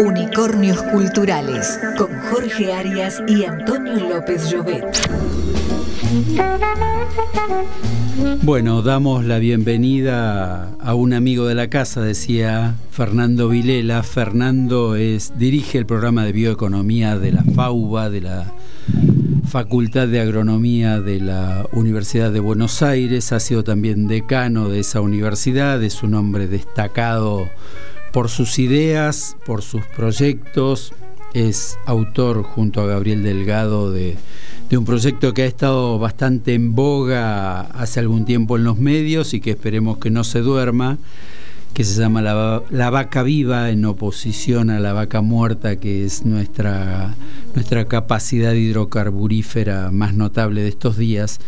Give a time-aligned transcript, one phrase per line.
[0.00, 4.84] Unicornios Culturales con Jorge Arias y Antonio López Llobet.
[8.42, 14.02] Bueno, damos la bienvenida a un amigo de la casa, decía Fernando Vilela.
[14.02, 18.52] Fernando es, dirige el programa de bioeconomía de la FAUBA, de la
[19.48, 25.00] Facultad de Agronomía de la Universidad de Buenos Aires, ha sido también decano de esa
[25.00, 27.48] universidad, es un hombre destacado
[28.12, 30.92] por sus ideas, por sus proyectos,
[31.34, 34.16] es autor junto a Gabriel Delgado de,
[34.76, 39.40] un proyecto que ha estado bastante en boga hace algún tiempo en los medios y
[39.40, 40.96] que esperemos que no se duerma,
[41.74, 47.14] que se llama la, vaca viva en oposición a la vaca muerta, que es nuestra,
[47.54, 51.38] nuestra capacidad hidrocarburífera más notable de estos días.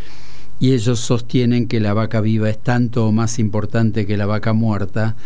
[0.61, 4.53] Y ellos sostienen que la vaca viva es tanto o más importante que la vaca
[4.53, 5.17] muerta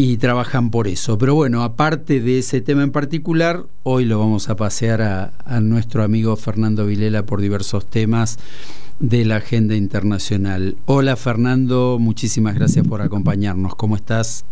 [0.00, 1.18] y trabajan por eso.
[1.18, 6.04] Pero bueno, aparte de ese tema en particular, hoy lo vamos a pasear a, nuestro
[6.04, 8.38] amigo Fernando Vilela por diversos temas
[9.00, 10.76] de la agenda internacional.
[10.86, 13.74] Hola Fernando, muchísimas gracias por acompañarnos.
[13.74, 14.46] ¿Cómo estás?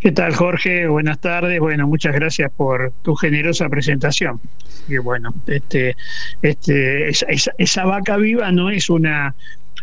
[0.00, 0.88] ¿Qué tal Jorge?
[0.88, 1.60] Buenas tardes.
[1.60, 4.40] Bueno, muchas gracias por tu generosa presentación.
[4.88, 5.96] Y bueno, este,
[6.40, 9.34] este, esa vaca viva no es una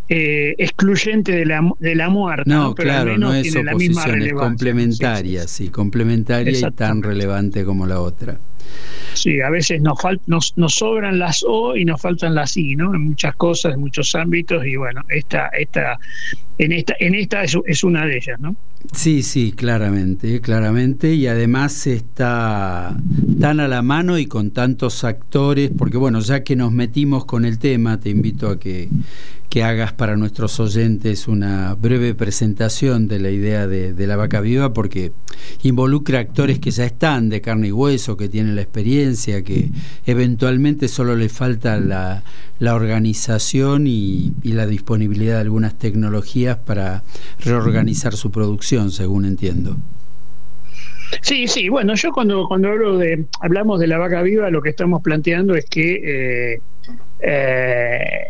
[0.10, 2.50] eh, excluyente de la, de la muerte.
[2.50, 8.40] No, claro, no es oposición, es complementaria, sí, complementaria y tan relevante como la otra.
[9.14, 12.94] Sí, a veces nos, nos, nos, sobran las O y nos faltan las I, ¿no?
[12.94, 16.00] En muchas cosas, en muchos ámbitos, y bueno, esta, esta,
[16.58, 18.56] en esta, en esta es, es una de ellas, ¿no?
[18.92, 22.98] Sí, sí, claramente, claramente, y además está
[23.40, 27.46] tan a la mano y con tantos actores, porque bueno, ya que nos metimos con
[27.46, 28.90] el tema, te invito a que,
[29.54, 34.74] que hagas para nuestros oyentes una breve presentación de la idea de, la vaca viva,
[34.74, 35.12] porque
[35.62, 39.70] involucra actores que ya están de carne y hueso, que tienen la experiencia, que
[40.08, 42.24] eventualmente solo le falta la,
[42.60, 47.04] organización y, y la disponibilidad de algunas tecnologías para
[47.38, 49.78] reorganizar su producción, según entiendo.
[51.22, 54.70] Sí, sí, bueno, yo cuando, cuando hablo de, hablamos de la vaca viva, lo que
[54.70, 56.60] estamos planteando es que eh,
[57.20, 58.24] eh,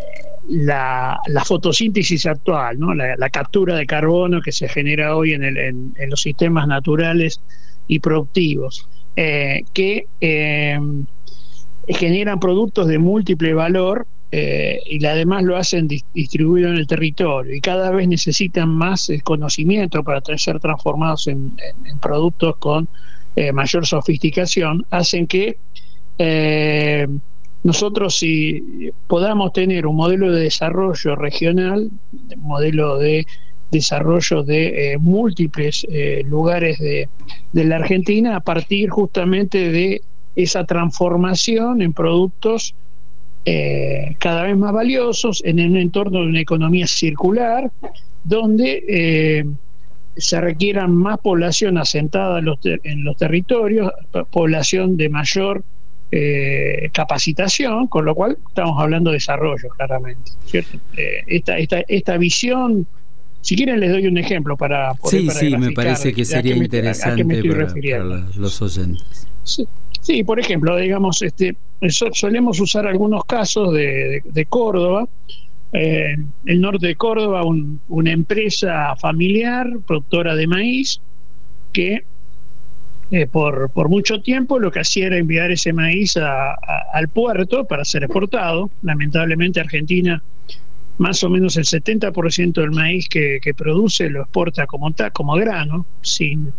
[0.49, 2.77] la, fotosíntesis actual.
[3.17, 7.39] La, captura de carbono que se genera hoy en, el, en, los sistemas naturales
[7.87, 10.79] y productivos, eh, que eh,
[11.87, 17.61] generan productos de múltiple valor eh, y además lo hacen distribuido en el territorio y
[17.61, 21.53] cada vez necesitan más conocimiento para ser transformados en,
[22.01, 22.87] productos con
[23.53, 25.57] mayor sofisticación, hacen que
[27.63, 33.25] nosotros si podamos tener un modelo de desarrollo regional, un modelo de
[33.71, 37.09] desarrollo de eh, múltiples eh, lugares de,
[37.53, 40.01] la Argentina a partir justamente de
[40.35, 42.75] esa transformación en productos
[43.45, 47.71] eh, cada vez más valiosos en un entorno de una economía circular
[48.23, 49.45] donde
[50.15, 53.91] se requieran más población asentada en los, en los territorios,
[54.31, 55.63] población de mayor
[56.15, 60.31] eh, capacitación, con lo cual estamos hablando de desarrollo, claramente.
[60.45, 60.77] ¿cierto?
[60.95, 62.85] Eh, esta, esta, esta visión,
[63.41, 64.93] si quieren les doy un ejemplo para...
[65.05, 69.27] sí, sí, me parece que sería interesante para, los oyentes.
[70.01, 71.55] Sí, por ejemplo, digamos, este,
[71.89, 75.07] solemos usar algunos casos de, Córdoba,
[75.71, 77.41] eh, el norte de Córdoba,
[77.87, 81.01] una empresa familiar, productora de maíz,
[81.71, 82.03] que
[83.15, 87.85] eh, por, por, mucho tiempo lo que hacía era enviar ese maíz al puerto para
[87.85, 88.71] ser exportado.
[88.81, 90.23] Lamentablemente Argentina,
[90.97, 95.85] más o menos el 70% del maíz que, que, produce lo exporta como, como grano,
[96.01, 96.53] sin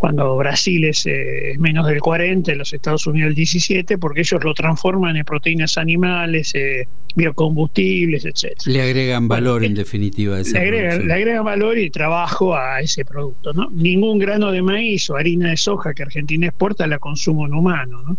[0.00, 4.54] cuando Brasil es, eh, menos del 40, los Estados Unidos el 17, porque ellos lo
[4.54, 8.58] transforman en proteínas animales, eh, biocombustibles, etc.
[8.64, 12.80] Le agregan valor, en definitiva, a ese le, agregan, le agregan valor y trabajo a
[12.80, 13.52] ese producto.
[13.52, 13.68] ¿no?
[13.72, 18.02] Ningún grano de maíz o harina de soja que Argentina exporta la consumo en humano.
[18.02, 18.16] ¿no?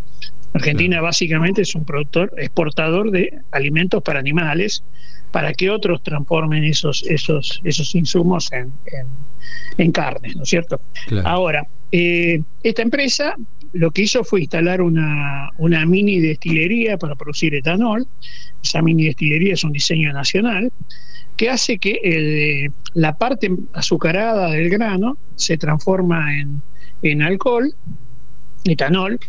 [0.54, 4.84] Argentina básicamente es un productor exportador de alimentos para animales
[5.32, 9.31] para que otros transformen esos, esos, esos insumos en en
[9.92, 10.80] carne, ¿no es cierto?
[11.24, 13.36] Ahora, eh, esta empresa
[13.74, 18.06] lo que hizo fue instalar una, una mini destilería para producir etanol.
[18.64, 20.72] Esa mini destilería es un diseño nacional
[21.38, 26.62] que hace que la parte azucarada del grano se transforma en,
[27.02, 27.74] en alcohol,
[28.66, 29.20] etanol.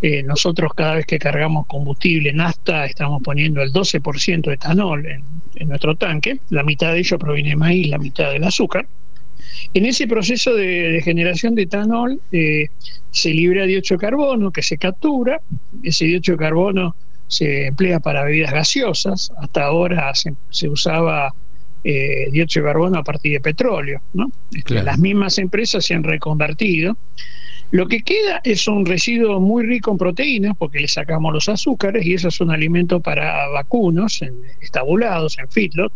[0.00, 5.24] Eh, nosotros cada vez que cargamos combustible, nafta, estamos poniendo el 12% de etanol en,
[5.56, 6.40] en nuestro tanque.
[6.50, 8.86] La mitad de ello proviene de maíz, la mitad del azúcar.
[9.74, 12.66] En ese proceso de, generación de etanol eh,
[13.10, 15.40] se libera dióxido de carbono que se captura,
[15.82, 16.96] ese dióxido de carbono
[17.26, 21.32] se emplea para bebidas gaseosas, hasta ahora se, usaba
[21.84, 24.30] eh, dióxido de carbono a partir de petróleo, ¿no?
[24.54, 26.96] Este, las mismas empresas se han reconvertido.
[27.70, 32.06] Lo que queda es un residuo muy rico en proteínas, porque le sacamos los azúcares
[32.06, 35.92] y eso es un alimento para vacunos en, estabulados, en feedlot,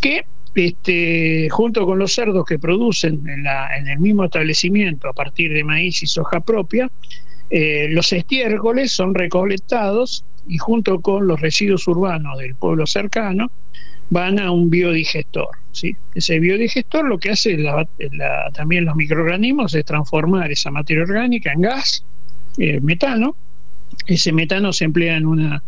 [0.00, 0.24] que
[0.54, 6.02] este, junto con los cerdos que producen en, el mismo establecimiento a partir de maíz
[6.02, 6.90] y soja propia,
[7.50, 13.50] eh, los estiércoles son recolectados y junto con los residuos urbanos del pueblo cercano
[14.10, 15.48] van a un biodigestor.
[15.72, 15.94] ¿sí?
[16.14, 17.56] Ese biodigestor lo que hace
[18.54, 22.04] también los microorganismos es transformar esa materia orgánica en gas,
[22.58, 23.36] eh, metano.
[24.06, 25.62] Ese metano se emplea en una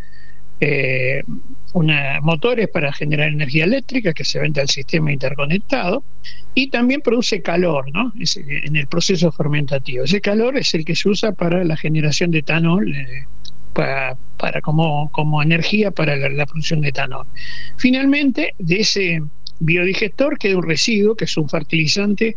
[0.61, 1.23] eh,
[1.73, 6.05] una, motores para generar energía eléctrica que se vende al sistema interconectado
[6.55, 8.13] y también produce calor ¿no?
[8.17, 10.05] en el proceso fermentativo.
[10.05, 13.27] Ese calor es el que se usa para la generación de etanol, eh,
[13.73, 17.27] para, para, como, como energía para la producción de etanol.
[17.77, 19.23] Finalmente, de ese
[19.61, 22.37] biodigestor queda un residuo que es un fertilizante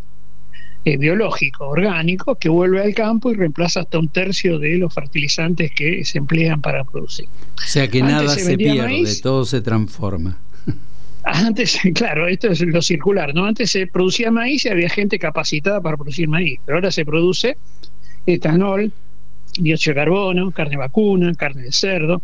[0.85, 5.71] eh, biológico, orgánico, que vuelve al campo y reemplaza hasta un tercio de los fertilizantes
[5.71, 7.25] que se emplean para producir.
[7.57, 10.37] O sea que nada se, pierde, todo se transforma.
[11.23, 13.45] Antes, claro, esto es lo circular, ¿no?
[13.45, 17.57] Antes se producía maíz y había gente capacitada para producir maíz, pero ahora se produce
[18.27, 18.91] etanol,
[19.59, 22.21] dióxido de carbono, carne vacuna, carne de cerdo,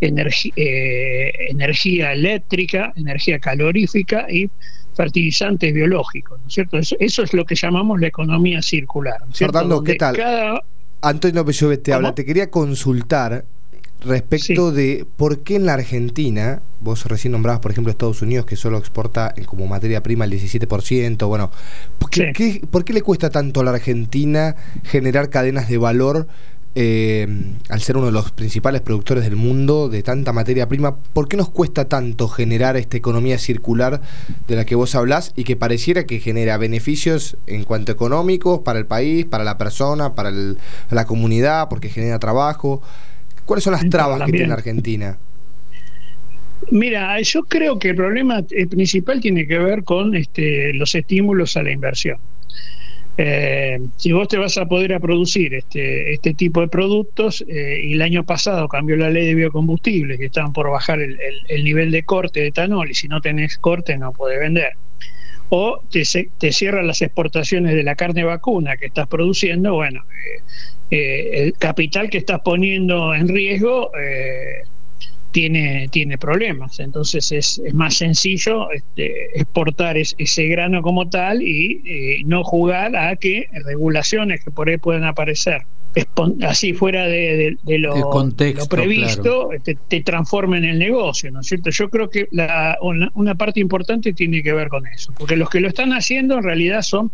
[0.00, 4.48] eh, energía eléctrica, energía calorífica y
[4.96, 6.78] fertilizantes biológicos, ¿no es cierto?
[6.78, 9.18] Eso, es lo que llamamos la economía circular.
[9.32, 10.16] Fernando, ¿qué tal?
[11.02, 12.14] Antonio Pellovet te habla.
[12.14, 13.44] Te quería consultar
[14.04, 18.56] respecto de por qué en la Argentina, vos recién nombrabas, por ejemplo, Estados Unidos, que
[18.56, 21.50] solo exporta como materia prima el 17%, bueno,
[21.98, 22.10] ¿por
[22.70, 26.26] ¿por qué le cuesta tanto a la Argentina generar cadenas de valor
[26.78, 27.26] eh,
[27.70, 31.38] al ser uno de los principales productores del mundo de tanta materia prima, ¿por qué
[31.38, 34.02] nos cuesta tanto generar esta economía circular
[34.46, 38.78] de la que vos hablás y que pareciera que genera beneficios en cuanto económicos para
[38.78, 40.30] el país, para la persona, para
[40.90, 42.82] la comunidad, porque genera trabajo?
[43.46, 45.16] ¿Cuáles son las trabas que tiene Argentina?
[46.70, 51.62] Mira, yo creo que el problema principal tiene que ver con este, los estímulos a
[51.62, 52.18] la inversión.
[53.18, 57.80] Eh, si vos te vas a poder a producir este, este tipo de productos, eh,
[57.82, 61.90] y el año pasado cambió la ley de biocombustibles, que estaban por bajar el, nivel
[61.90, 64.72] de corte de etanol, y si no tenés corte no podés vender.
[65.48, 66.04] O te,
[66.52, 70.02] cierran las exportaciones de la carne vacuna que estás produciendo, bueno,
[70.90, 73.90] eh, el capital que estás poniendo en riesgo
[75.36, 76.80] tiene, tiene problemas.
[76.80, 83.14] Entonces es, más sencillo este, exportar ese grano como tal y eh, no jugar a
[83.16, 85.66] que regulaciones que por ahí puedan aparecer
[86.42, 88.34] así fuera de, lo,
[88.70, 91.68] previsto este, te, transformen el negocio, ¿no es cierto?
[91.68, 95.60] Yo creo que la, una, parte importante tiene que ver con eso, porque los que
[95.60, 97.10] lo están haciendo en realidad son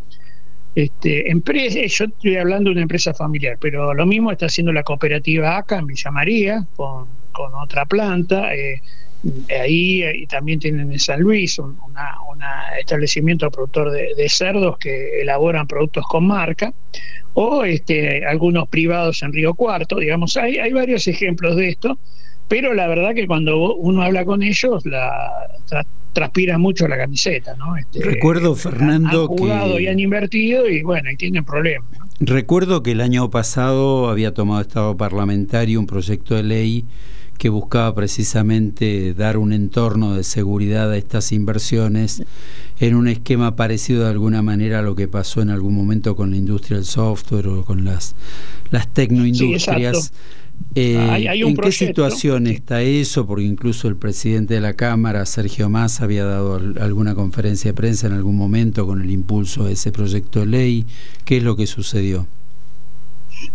[0.77, 4.83] este, empresas, yo estoy hablando de una empresa familiar, pero lo mismo está haciendo la
[4.85, 8.55] cooperativa ACA en Villa María, con con otra planta.
[8.55, 8.81] Eh,
[9.61, 11.77] ahí y también tienen en San Luis un
[12.79, 16.73] establecimiento productor de, cerdos que elaboran productos con marca
[17.35, 21.99] o este, algunos privados en Río Cuarto, digamos, hay, hay varios ejemplos de esto,
[22.49, 25.31] pero la verdad que cuando uno habla con ellos la
[26.13, 27.77] transpira mucho la camiseta, ¿no?
[27.77, 31.89] Este, Recuerdo, Fernando, han jugado y han invertido y bueno, y tienen problemas.
[32.21, 36.85] Recuerdo que el año pasado había tomado Estado parlamentario un proyecto de ley
[37.43, 42.23] que buscaba precisamente dar un entorno de seguridad a estas inversiones
[42.79, 46.31] en un esquema parecido de alguna manera a lo que pasó en algún momento con
[46.31, 48.15] la industria del software o con las,
[48.71, 50.13] las tecnoindustrias.
[50.77, 53.27] Eh, ¿En qué situación está eso?
[53.27, 58.07] Porque incluso el presidente de la Cámara, Sergio Massa, había dado alguna conferencia de prensa
[58.07, 60.87] en algún momento con el impulso de ese proyecto de ley.
[61.25, 62.29] ¿Qué es lo que sucedió?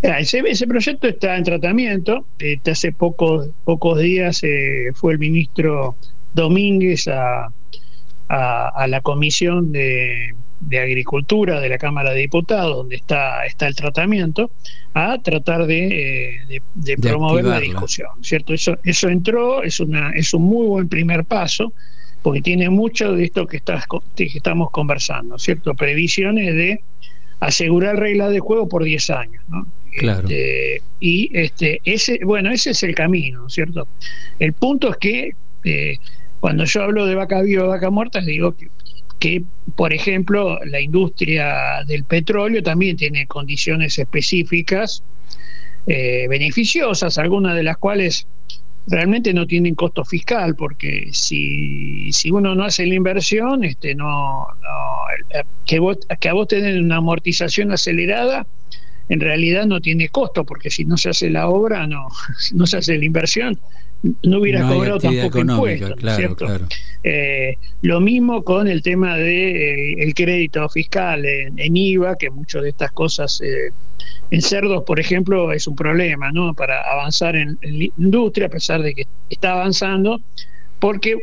[0.02, 2.26] Ese, ese, proyecto está en tratamiento.
[2.40, 5.96] Este, hace pocos, pocos días eh, fue el ministro
[6.34, 7.50] Domínguez a,
[8.30, 10.34] a, la comisión de,
[10.72, 14.52] Agricultura de la Cámara de Diputados, donde está, está el tratamiento,
[14.94, 18.10] a tratar de, eh, de, promover la discusión.
[18.22, 18.54] ¿cierto?
[18.54, 21.74] Eso, eso entró, es, una, es un muy buen primer paso,
[22.22, 25.76] porque tiene mucho de esto que, estás, que estamos conversando, ¿cierto?
[25.76, 26.82] Previsiones de
[27.40, 29.68] asegurar reglas de juego por 10 años, ¿no?
[29.98, 30.28] Claro.
[30.30, 33.88] Este, y este, ese, bueno, ese es el camino, ¿cierto?
[34.38, 35.32] El punto es que
[35.64, 35.98] eh,
[36.40, 38.56] cuando yo hablo de vaca viva, vaca muerta, digo
[39.20, 39.44] que,
[39.76, 45.02] por ejemplo, la industria del petróleo también tiene condiciones específicas
[45.88, 48.28] eh, beneficiosas, algunas de las cuales
[48.86, 54.46] realmente no tienen costo fiscal, porque si, si uno no hace la inversión, este, no,
[55.66, 58.46] que, vos, que a vos tenés una amortización acelerada,
[59.10, 62.08] en realidad no tiene costo, porque si no se hace la obra, no,
[62.54, 63.58] no se hace la inversión,
[64.24, 66.62] no hubiera cobrado tampoco impuestos.
[67.04, 72.30] Eh, lo mismo con el tema del de, eh, el crédito fiscal en, IVA, que
[72.30, 73.72] muchas de estas cosas eh,
[74.30, 76.54] en cerdos, por ejemplo, es un problema ¿no?
[76.54, 80.22] para avanzar en, la industria, a pesar de que está avanzando,
[80.80, 81.18] porque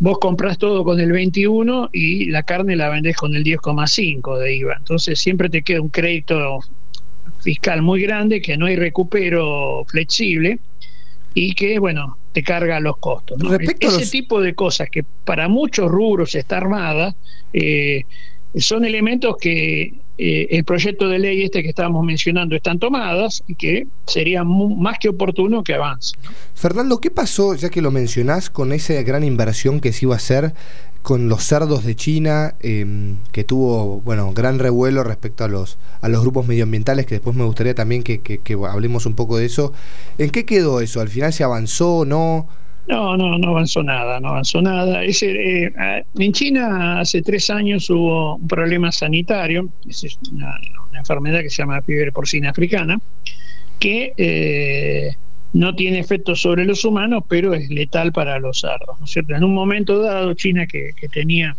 [0.00, 4.56] vos compras todo con el 21 y la carne la vendés con el 10,5 de
[4.56, 4.76] IVA.
[4.78, 6.60] Entonces siempre te queda un crédito
[7.40, 10.58] fiscal muy grande, que no hay recupero flexible
[11.34, 13.38] y que, bueno, te carga los costos.
[13.78, 17.14] Ese tipo de cosas que para muchos rubros está armada,
[17.52, 18.04] eh,
[18.56, 23.54] son elementos que eh, el proyecto de ley este que estábamos mencionando están tomadas y
[23.54, 26.14] que sería más que oportuno que avance.
[26.54, 30.18] Fernando, ¿qué pasó, ya que lo mencionás, con esa gran inversión que se iba a
[30.18, 30.52] hacer
[31.00, 36.08] con los cerdos de China, em, que tuvo bueno gran revuelo respecto a los, a
[36.10, 38.20] los grupos medioambientales, que después me gustaría también que,
[38.68, 39.72] hablemos un poco de eso.
[40.18, 41.00] ¿En qué quedó eso?
[41.00, 42.46] ¿Al final se avanzó o no?
[42.90, 45.04] No, no, no avanzó nada, no avanzó nada.
[45.04, 45.72] Ese, eh,
[46.18, 50.58] en China hace tres años hubo un problema sanitario, es una,
[50.98, 53.00] enfermedad que se llama fiebre porcina africana,
[53.78, 55.14] que eh,
[55.52, 58.98] no tiene efectos sobre los humanos, pero es letal para los cerdos.
[58.98, 59.36] ¿no es cierto?
[59.36, 61.56] En un momento dado, China, que, tenía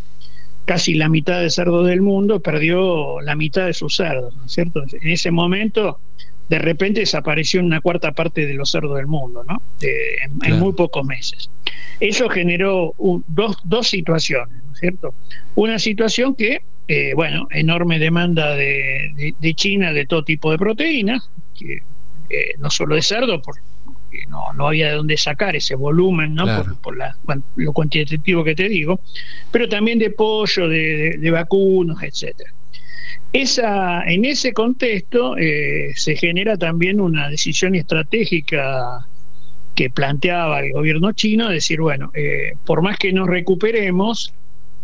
[0.65, 4.51] casi la mitad de cerdos del mundo, perdió la mitad de sus cerdos, ¿no es
[4.51, 4.83] cierto?
[5.01, 5.97] En ese momento,
[6.49, 9.61] de repente desapareció una cuarta parte de los cerdos del mundo, ¿no?
[9.81, 11.49] en, muy pocos meses.
[11.99, 12.93] Eso generó
[13.27, 15.13] dos, dos situaciones, ¿no es cierto?
[15.55, 21.83] Una situación que, eh, bueno, enorme demanda de, China de todo tipo de proteínas, que,
[22.29, 23.55] eh, no solo de cerdo, por,
[24.29, 26.45] no, no había de dónde sacar ese volumen, ¿no?
[26.81, 26.97] Por,
[27.55, 28.99] lo cuantitativo que te digo,
[29.51, 32.51] pero también de pollo, de, de, vacunos, etcétera.
[33.33, 39.07] Esa, en ese contexto eh, se genera también una decisión estratégica
[39.73, 44.33] que planteaba el gobierno chino, decir, bueno, eh, por más que nos recuperemos,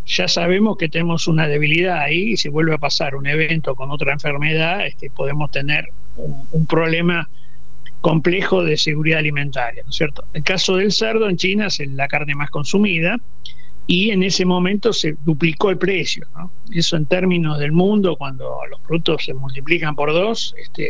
[0.05, 3.91] ya sabemos que tenemos una debilidad ahí y si vuelve a pasar un evento con
[3.91, 7.29] otra enfermedad, este, podemos tener un problema
[8.01, 10.23] complejo de seguridad alimentaria, ¿no es cierto?
[10.33, 13.17] El caso del cerdo en China es la carne más consumida
[13.87, 16.51] y en ese momento se duplicó el precio, ¿no?
[16.71, 20.89] Eso en términos del mundo, cuando los productos se multiplican por dos, este,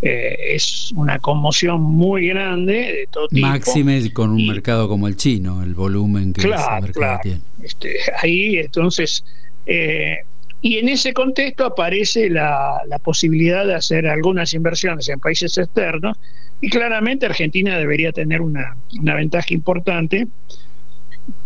[0.00, 3.46] eh, es una conmoción muy grande de todo tipo.
[3.46, 7.40] Máxime con un mercado como el chino, el volumen que ese mercado tiene.
[7.62, 9.24] Este, ahí entonces
[9.66, 10.18] eh,
[10.64, 16.16] y en ese contexto aparece la, posibilidad de hacer algunas inversiones en países externos
[16.60, 20.28] y claramente Argentina debería tener una, ventaja importante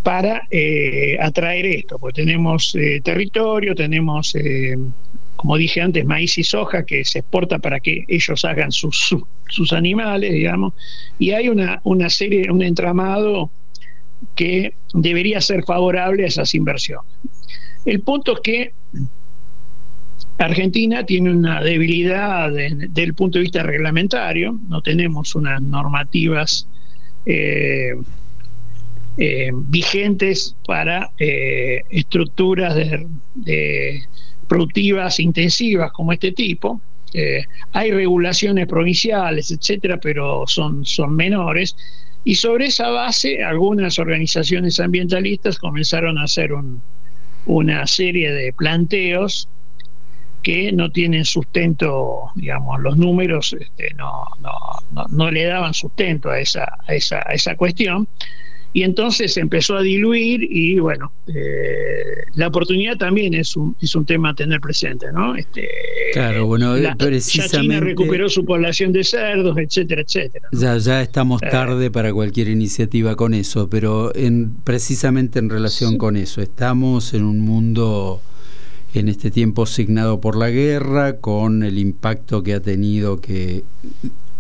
[0.03, 4.77] para eh, atraer esto, porque tenemos eh, territorio, tenemos, eh,
[5.37, 9.15] como dije antes, maíz y soja que se exporta para que ellos hagan sus,
[9.49, 10.75] sus, animales, digamos,
[11.19, 13.51] y hay una, una serie, un entramado
[14.35, 17.11] que debería ser favorable a esas inversiones.
[17.85, 18.73] El punto es que
[20.39, 26.67] Argentina tiene una debilidad desde el punto de vista reglamentario, no tenemos unas normativas
[29.19, 34.03] eh, vigentes para eh, estructuras de,
[34.49, 36.81] productivas intensivas como este tipo.
[37.73, 41.75] hay regulaciones provinciales, etcétera, pero son, son menores.
[42.25, 46.83] Y sobre esa base, algunas organizaciones ambientalistas comenzaron a hacer un,
[47.47, 49.49] una serie de planteos
[50.43, 56.39] que no tienen sustento, digamos, los números este, no, no, no, le daban sustento a
[56.39, 58.07] esa, a esa, a esa cuestión.
[58.77, 63.95] Y entonces se empezó a diluir y bueno, eh, la oportunidad también es un, es
[63.95, 65.35] un tema a tener presente, ¿no?
[65.35, 65.67] Este,
[66.13, 67.59] claro, bueno, precisamente...
[67.59, 70.49] China recuperó su población de cerdos, etcétera, etcétera.
[70.53, 71.49] Ya, ya estamos eh.
[71.51, 77.25] tarde para cualquier iniciativa con eso, pero en, precisamente en relación con eso, estamos en
[77.25, 78.21] un mundo
[78.93, 83.65] en este tiempo signado por la guerra, con el impacto que ha tenido que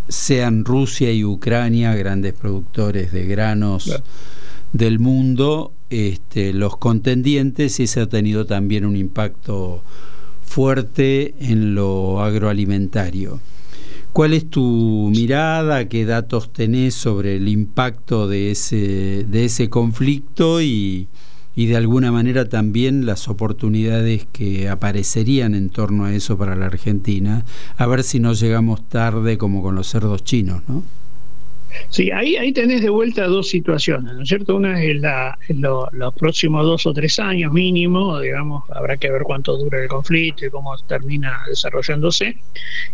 [0.08, 4.02] sean Rusia y Ucrania grandes productores de granos
[4.72, 9.82] del mundo, este, los contendientes, y ese ha tenido también un impacto
[10.44, 13.40] fuerte en lo agroalimentario.
[14.12, 15.88] ¿Cuál es tu mirada?
[15.88, 21.08] ¿Qué datos tenés sobre el impacto de ese, de ese conflicto y,
[21.56, 26.66] y de alguna manera también las oportunidades que aparecerían en torno a eso para la
[26.66, 27.44] Argentina,
[27.78, 30.84] a ver si no llegamos tarde como con los cerdos chinos, ¿no?
[31.88, 34.56] Sí, ahí, ahí tenés de vuelta dos situaciones, ¿no es cierto?
[34.56, 39.56] Una es la, los próximos dos o tres años mínimo, digamos, habrá que ver cuánto
[39.56, 42.36] dura el conflicto y cómo termina desarrollándose,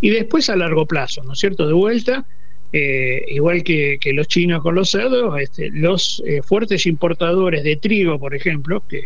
[0.00, 1.66] y después a largo plazo, ¿no es cierto?
[1.66, 2.24] De vuelta,
[2.72, 8.18] eh, igual que, los chinos con los cerdos, este, los eh, fuertes importadores de trigo,
[8.18, 9.04] por ejemplo, que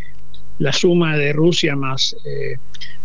[0.59, 2.57] la suma de Rusia más eh,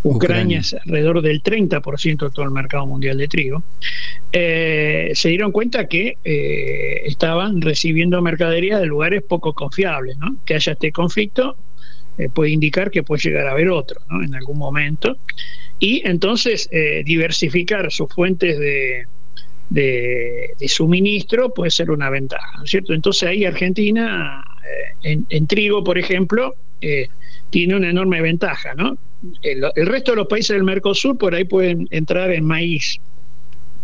[0.04, 3.64] Ucrania, es alrededor del 30% de todo el mercado mundial de trigo,
[4.32, 10.38] eh, se dieron cuenta que eh, estaban recibiendo mercadería de lugares poco confiables, ¿no?
[10.46, 11.56] Que haya este conflicto
[12.34, 14.24] puede indicar que puede llegar a haber otro, ¿no?
[14.24, 15.18] En algún momento.
[15.80, 16.70] Y entonces
[17.04, 19.08] diversificar sus fuentes de,
[19.72, 22.94] de, suministro puede ser una ventaja, ¿no es cierto?
[22.94, 24.44] Entonces ahí Argentina,
[25.02, 26.56] en, en, trigo, por ejemplo,
[27.50, 28.98] tiene una enorme ventaja, ¿no?
[29.44, 33.00] El, resto de los países del Mercosur por ahí pueden entrar en maíz,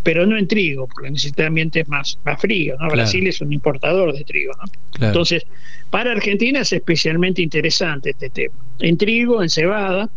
[0.04, 2.90] pero no en trigo, porque necesita ambientes más, más fríos, ¿no?
[2.90, 5.08] Brasil es un importador de trigo, ¿no?
[5.08, 5.46] Entonces,
[5.90, 8.56] para Argentina es especialmente interesante este tema.
[8.80, 10.10] En trigo, en cebada,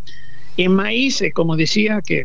[0.56, 2.24] en maíz, eh, como decía, que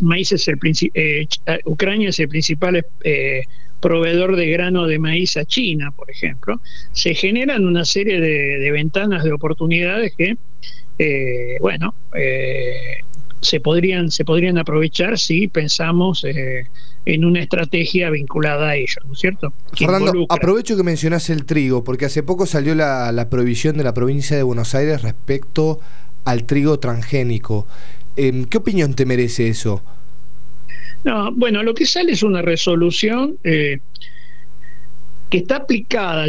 [0.00, 0.58] maíz es el
[0.94, 1.26] eh,
[1.64, 3.42] Ucrania es el principal eh,
[3.80, 6.60] proveedor de grano de maíz a China, por ejemplo,
[6.92, 10.36] se generan una serie de, ventanas de oportunidades que,
[10.98, 13.00] eh, bueno, eh,
[13.40, 16.66] se, podrían, se podrían aprovechar si pensamos eh,
[17.04, 19.52] en una estrategia vinculada a ello, ¿no es cierto?
[19.74, 23.94] Fernando, aprovecho que mencionas el trigo, porque hace poco salió la, la prohibición de la
[23.94, 25.80] provincia de Buenos Aires respecto
[26.24, 27.66] al trigo transgénico.
[28.16, 29.82] Em, ¿Qué opinión te merece eso?
[31.04, 33.78] No, bueno, lo que sale es una resolución eh,
[35.30, 36.26] que está aplicada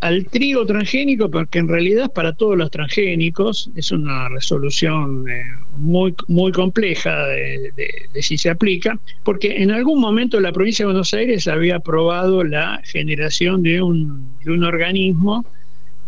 [0.00, 5.44] al, trigo transgénico, porque en realidad para todos los transgénicos es una resolución eh,
[5.76, 7.72] muy, muy compleja de,
[8.20, 12.80] si se aplica, porque en algún momento la provincia de Buenos Aires había aprobado la
[12.84, 15.44] generación de un, de un organismo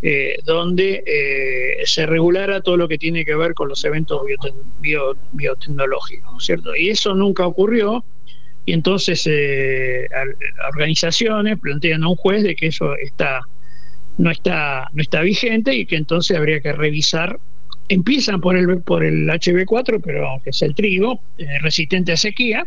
[0.00, 4.22] eh, donde eh, se regulara todo lo que tiene que ver con los eventos
[5.32, 6.76] biotecnológicos, ¿cierto?
[6.76, 8.04] Y eso nunca ocurrió,
[8.64, 10.06] y entonces eh,
[10.68, 13.40] organizaciones plantean a un juez de que eso está
[14.18, 17.38] no está no está vigente y que entonces habría que revisar
[17.88, 21.20] empiezan por el por el HB4 pero que es el trigo
[21.62, 22.66] resistente a sequía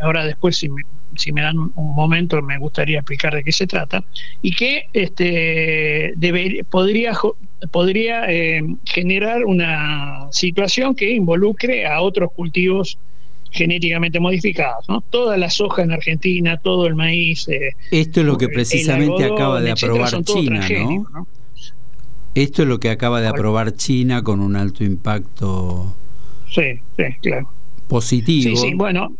[0.00, 0.68] ahora después si
[1.16, 4.04] si me dan un momento me gustaría explicar de qué se trata,
[4.42, 6.14] y que este,
[6.70, 7.12] podría,
[7.70, 12.98] podría eh, generar una situación que involucre a otros cultivos
[13.52, 15.00] genéticamente modificados, ¿no?
[15.00, 17.48] Toda la soja en Argentina, todo el maíz.
[17.48, 21.26] Eh, Esto es lo que precisamente acaba de aprobar China, ¿no?
[22.34, 25.92] Esto es lo que acaba de aprobar China con un alto impacto.
[26.48, 27.50] Sí, sí, claro.
[27.88, 28.56] Positivo.
[28.56, 29.12] Sí, sí, bueno,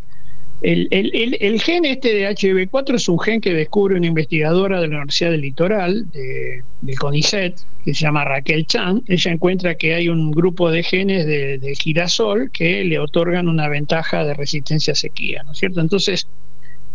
[0.63, 5.31] el, gen este de HB4 es un gen que descubre una investigadora de la Universidad
[5.31, 9.03] del Litoral, de, del CONICET, que se llama Raquel Chan.
[9.07, 14.25] Ella encuentra que hay un grupo de genes de, girasol que le otorgan una ventaja
[14.25, 15.81] de resistencia a sequía, ¿no es cierto?
[15.81, 16.27] Entonces,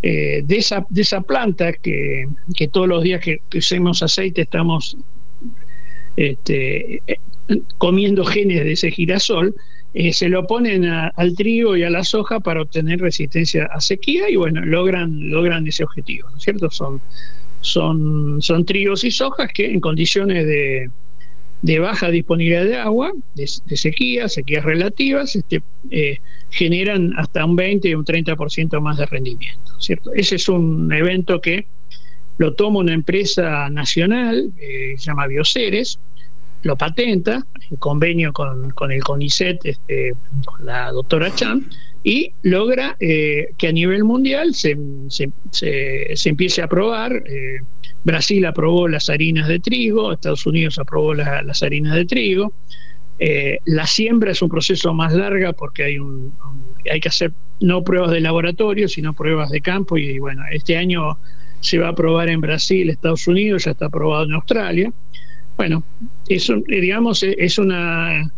[0.04, 4.96] eh, de, esa, de esa planta que, que todos los días que, usemos aceite estamos
[6.18, 7.18] este, eh,
[7.80, 9.56] comiendo genes de ese girasol,
[9.98, 14.30] eh, se lo ponen al trigo y a la soja para obtener resistencia a sequía
[14.30, 16.70] y bueno, logran, logran ese objetivo, ¿no es cierto?
[16.70, 17.00] Son,
[17.62, 24.28] son, son trigos y sojas que en condiciones de, baja disponibilidad de agua, de, sequía,
[24.28, 30.12] sequías relativas, este, eh, generan hasta un 20 y un 30% más de rendimiento, ¿cierto?
[30.14, 31.68] Ese es un evento que
[32.38, 36.00] lo toma una empresa nacional, eh, se llama Bioceres,
[36.66, 41.70] lo patenta en convenio con, con el CONICET, este, con la doctora Chan,
[42.04, 44.76] y logra eh, que a nivel mundial se,
[45.10, 47.24] se, se, empiece a aprobar.
[47.28, 47.60] Eh,
[48.04, 52.52] Brasil aprobó las harinas de trigo, Estados Unidos aprobó las harinas de trigo.
[53.20, 56.34] Eh, la siembra es un proceso más larga porque hay, un,
[56.92, 59.98] hay que hacer no pruebas de laboratorio, sino pruebas de campo.
[59.98, 61.20] Y bueno, este año
[61.60, 64.92] se va a aprobar en Brasil, Estados Unidos, ya está aprobado en Australia.
[65.58, 65.84] Bueno,
[66.28, 68.32] eso, eh, digamos, eh, es una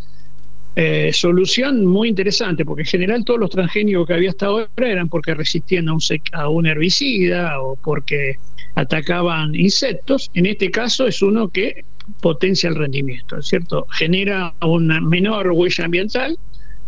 [0.75, 5.09] eh, solución muy interesante, porque en general todos los transgénicos que había hasta ahora eran
[5.09, 5.99] porque resistían a un,
[6.33, 8.35] a un herbicida o porque
[8.75, 10.29] atacaban insectos.
[10.35, 11.83] En este caso es uno que
[12.21, 13.87] potencia el rendimiento, ¿cierto?
[13.97, 16.37] Genera una menor huella ambiental,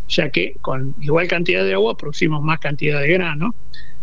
[0.08, 3.56] ya que con igual cantidad de agua producimos más cantidad de grano,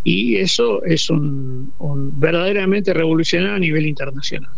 [0.03, 1.73] y eso es un
[2.19, 4.51] verdaderamente revolucionario a nivel internacional.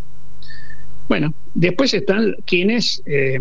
[1.09, 3.41] Bueno, después están quienes eh,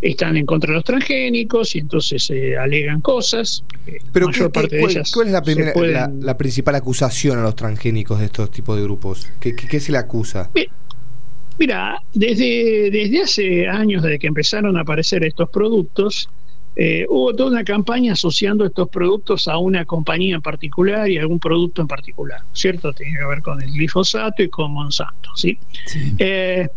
[0.00, 3.64] están en contra de los transgénicos y entonces se alegan cosas.
[4.12, 8.82] Pero cuál, es la, primera, la, principal acusación a los transgénicos de estos tipos de
[8.82, 9.28] grupos?
[9.40, 10.50] ¿Qué, qué, se le acusa?
[11.58, 16.28] Mira, desde, desde hace años, desde que empezaron a aparecer estos productos,
[16.80, 21.22] eh, hubo toda una campaña asociando estos productos a una compañía en particular y a
[21.22, 22.92] algún producto en particular, ¿cierto?
[22.92, 25.58] Tiene que ver con el glifosato y con Monsanto, ¿sí?
[26.18, 26.68] Eh,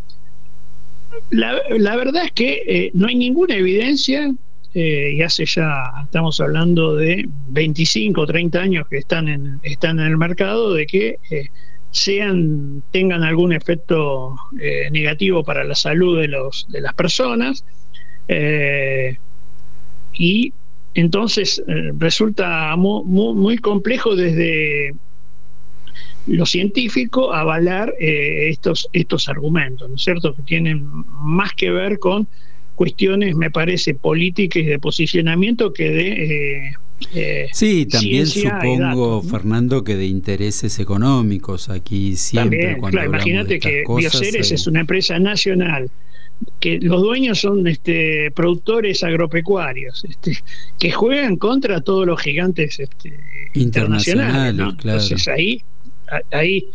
[1.29, 4.33] la, verdad es que eh, no hay ninguna evidencia,
[4.73, 10.07] y hace ya, estamos hablando de 25 o 30 años que están en, están en
[10.07, 11.17] el mercado, de que
[11.91, 14.33] sean tengan algún efecto
[14.91, 17.65] negativo para la salud de los de las personas
[20.13, 20.53] y
[20.93, 24.93] entonces eh, resulta muy, complejo desde
[26.27, 30.35] lo científico avalar eh, estos, estos argumentos, ¿no es cierto?
[30.35, 30.85] Que tienen
[31.19, 32.27] más que ver con
[32.75, 36.73] cuestiones, me parece, políticas y de posicionamiento que de...
[37.15, 42.59] Eh, sí, también supongo, Fernando, que de intereses económicos aquí siempre.
[42.59, 45.89] También, claro, imagínate que Bioceres es una empresa nacional
[46.59, 50.37] que los dueños son este, productores agropecuarios este,
[50.79, 53.19] que juegan contra todos los gigantes este,
[53.53, 55.63] internacionales, entonces ahí
[56.31, 56.65] ahí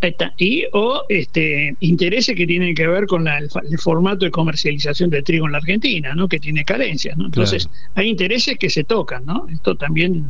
[0.00, 0.32] está.
[0.38, 5.46] y o este intereses que tienen que ver con el, formato de comercialización del trigo
[5.46, 7.26] en la Argentina no que tiene carencias ¿no?
[7.26, 10.26] entonces hay intereses que se tocan no esto también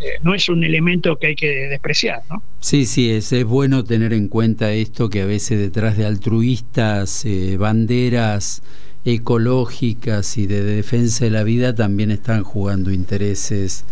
[0.00, 2.42] eh, no es un elemento que hay que despreciar, ¿no?
[2.60, 7.24] Sí, sí, es, es bueno tener en cuenta esto que a veces detrás de altruistas,
[7.24, 8.62] eh, banderas
[9.04, 13.84] ecológicas y de defensa de la vida también están jugando intereses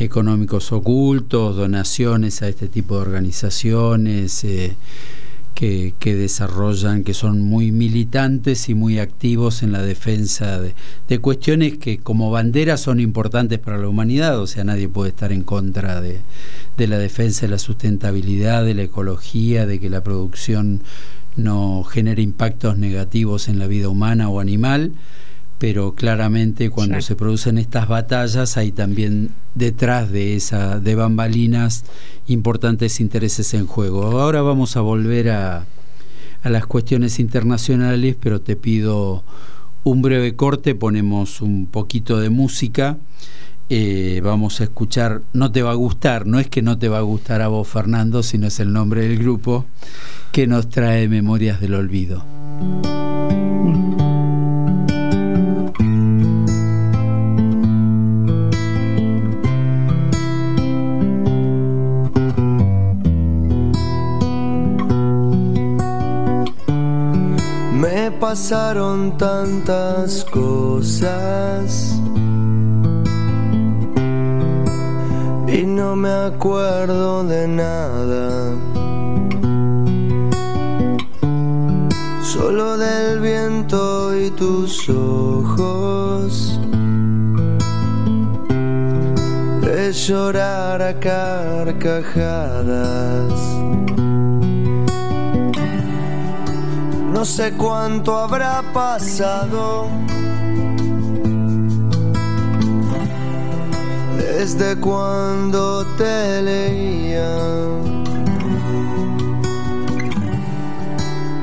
[0.00, 4.44] económicos ocultos, donaciones a este tipo de organizaciones.
[4.44, 4.76] Eh,
[5.54, 11.98] que, desarrollan, que son muy militantes y muy activos en la defensa de, cuestiones que
[11.98, 16.20] como bandera son importantes para la humanidad, o sea, nadie puede estar en contra de,
[16.78, 20.80] de la defensa de la sustentabilidad, de la ecología, de que la producción
[21.36, 24.92] no genere impactos negativos en la vida humana o animal
[25.60, 31.84] pero claramente cuando se producen estas batallas hay también detrás de esa de bambalinas
[32.28, 34.04] importantes intereses en juego.
[34.18, 35.66] Ahora vamos a volver a,
[36.42, 39.22] a las cuestiones internacionales, pero te pido
[39.84, 42.96] un breve corte, ponemos un poquito de música.
[43.68, 46.98] Eh, vamos a escuchar, no te va a gustar, no es que no te va
[46.98, 49.66] a gustar a vos Fernando, sino es el nombre del grupo
[50.32, 52.24] que nos trae Memorias del Olvido.
[68.20, 71.98] Pasaron tantas cosas
[75.48, 78.54] y no me acuerdo de nada.
[82.22, 86.60] Solo del viento y tus ojos.
[89.62, 92.30] De llorar a carcajadas.
[97.20, 99.88] No sé cuánto habrá pasado
[104.16, 107.36] desde cuando te leía.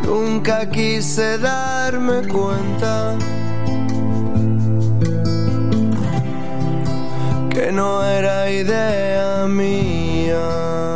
[0.03, 3.15] Nunca quise darme cuenta
[7.51, 10.86] que no era idea mía.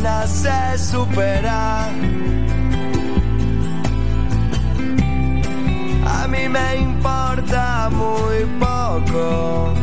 [0.00, 1.88] pena se supera.
[6.06, 9.74] A mí me importa muy poco.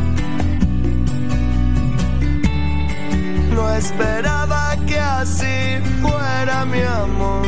[3.54, 7.46] No esperaba que así fuera mi amor.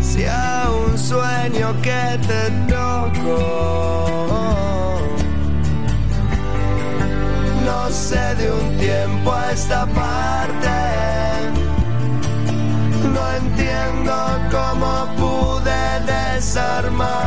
[0.00, 3.71] Si a un sueño que te toco.
[9.22, 10.68] Tiempo a esta parte.
[13.14, 14.12] No entiendo
[14.50, 17.21] cómo pude desarmarme.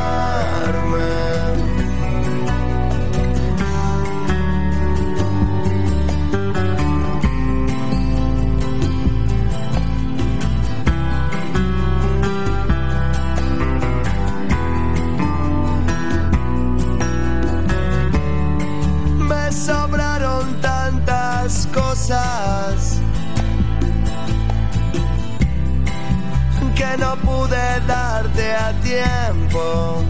[28.55, 30.03] A tiempo.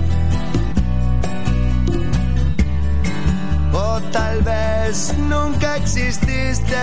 [3.74, 6.76] O tal vez nunca exististe.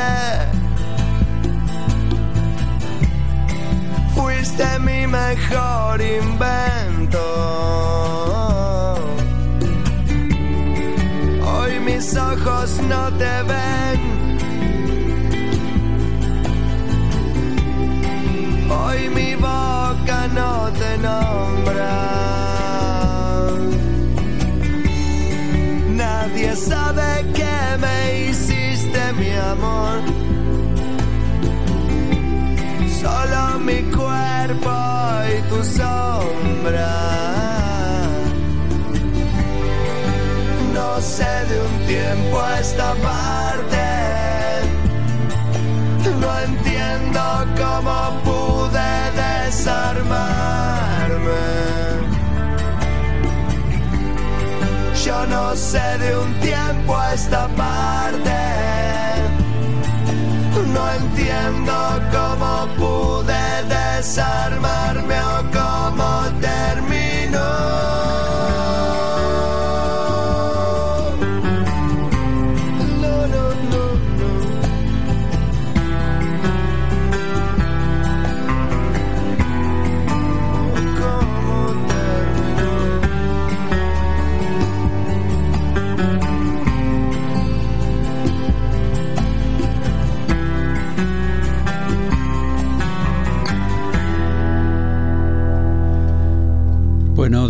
[4.14, 7.18] Fuiste mi mejor invento.
[11.44, 14.00] Hoy mis ojos no te ven
[18.70, 19.51] Hoy mi boca
[20.34, 21.94] no te nombra.
[26.02, 27.96] Nadie sabe que me
[28.28, 30.00] hiciste mi amor.
[33.00, 34.74] Solo mi cuerpo
[35.34, 36.94] y tu sombra.
[40.74, 43.51] No sé de un tiempo a esta parte.
[55.28, 58.32] No sé de un tiempo a esta parte.
[60.74, 61.81] No entiendo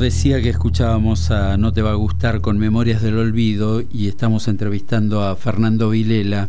[0.03, 4.49] decía que escuchábamos a No te va a gustar con Memorias del Olvido y estamos
[4.49, 6.49] entrevistando a Fernando Vilela.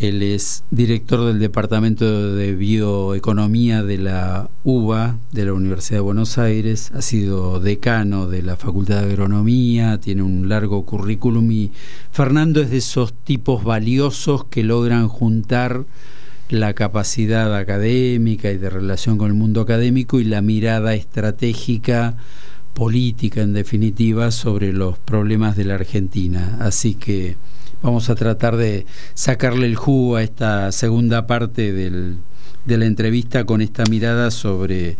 [0.00, 6.36] Él es director del Departamento de Bioeconomía de la UBA, de la Universidad de Buenos
[6.36, 11.70] Aires, ha sido decano de la Facultad de Agronomía, tiene un largo currículum y
[12.10, 15.84] Fernando es de esos tipos valiosos que logran juntar
[16.48, 22.16] la capacidad académica y de relación con el mundo académico y la mirada estratégica
[22.74, 26.58] política en definitiva sobre los problemas de la Argentina.
[26.60, 27.36] Así que
[27.82, 28.84] vamos a tratar de
[29.14, 32.18] sacarle el jugo a esta segunda parte del,
[32.64, 34.96] de la entrevista con esta mirada sobre...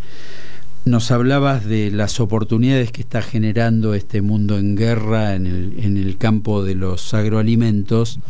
[0.87, 5.97] Nos hablabas de las oportunidades que está generando este mundo en guerra en el, en
[5.97, 8.21] el campo de los agroalimentos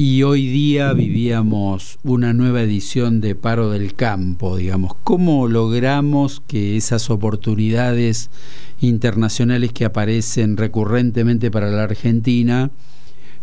[0.00, 4.92] y hoy día vivíamos una nueva edición de Paro del Campo, digamos.
[5.02, 8.30] ¿Cómo logramos que esas oportunidades
[8.80, 12.70] internacionales que aparecen recurrentemente para la Argentina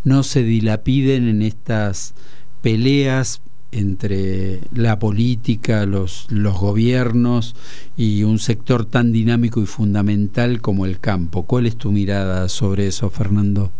[0.05, 2.13] no se dilapiden en estas
[2.61, 3.41] peleas
[3.73, 7.53] entre la política, los, gobiernos
[7.97, 11.43] y un sector tan dinámico y fundamental como el campo?
[11.43, 13.73] ¿Cuál es tu mirada sobre eso, Fernando?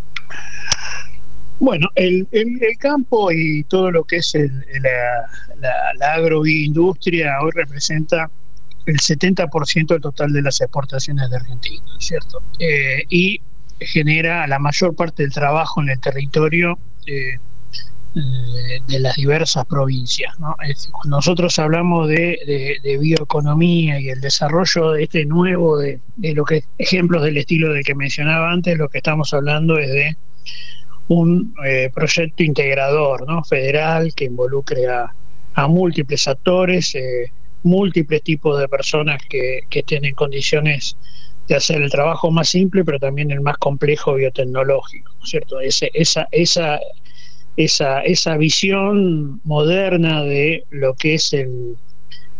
[1.60, 4.36] Bueno, el, el, campo y todo lo que es
[5.96, 8.30] la, agroindustria hoy representa
[8.86, 12.42] el 70% del total de las exportaciones de Argentina, ¿cierto?
[12.60, 13.40] Eh, y
[13.80, 17.40] genera la mayor parte del trabajo en el territorio eh,
[18.88, 20.38] de, las diversas provincias.
[20.40, 20.56] ¿no?
[20.92, 26.64] cuando nosotros hablamos de, bioeconomía y el desarrollo de este nuevo, de, de lo que
[26.78, 30.18] ejemplos del estilo del que mencionaba antes, lo que estamos hablando es de
[31.08, 33.44] un eh, proyecto integrador, ¿no?
[33.44, 35.12] Federal que involucre a,
[35.68, 37.32] múltiples actores, eh,
[37.64, 40.98] múltiples tipos de personas que, que estén en condiciones
[41.48, 45.60] de hacer el trabajo más simple, pero también el más complejo biotecnológico, ¿cierto?
[45.60, 45.88] esa,
[46.32, 46.80] esa,
[47.56, 51.78] esa, esa visión moderna de lo que es el,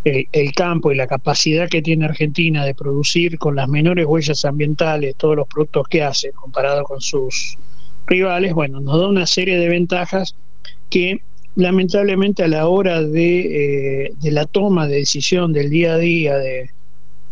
[0.04, 5.16] el, campo y la capacidad que tiene Argentina de producir con las menores huellas ambientales
[5.16, 7.58] todos los productos que hace comparado con sus
[8.06, 10.34] rivales, bueno, nos da una serie de ventajas
[10.90, 11.20] que
[11.56, 16.36] lamentablemente a la hora de, eh, de la toma de decisión del día a día
[16.36, 16.70] de,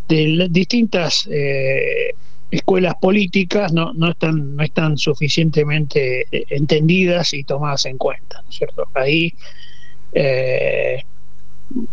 [0.09, 2.15] de distintas eh,
[2.51, 8.49] escuelas políticas no, no, están, no están suficientemente eh, entendidas y tomadas en cuenta, ¿no
[8.49, 8.89] es cierto?
[8.95, 9.35] Ahí
[10.13, 11.03] eh,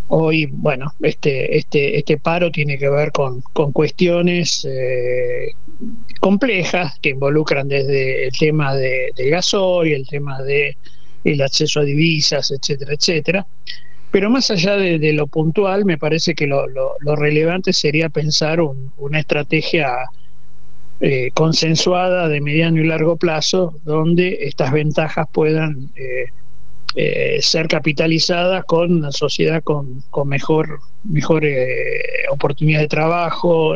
[0.10, 5.54] hoy, bueno, este, este, este paro tiene que ver con, con cuestiones eh,
[6.20, 10.78] complejas que involucran desde el tema de, del gasoil, el tema de
[11.24, 13.46] el acceso a divisas, etcétera, etcétera.
[14.12, 19.20] Pero más allá de, lo puntual, me parece que lo, lo, relevante sería pensar una
[19.20, 19.96] estrategia
[21.00, 26.26] eh, consensuada de mediano y largo plazo, donde estas ventajas puedan eh,
[26.96, 31.44] eh, ser capitalizadas con una sociedad con, con mejor, mejor
[32.32, 33.76] oportunidad de trabajo,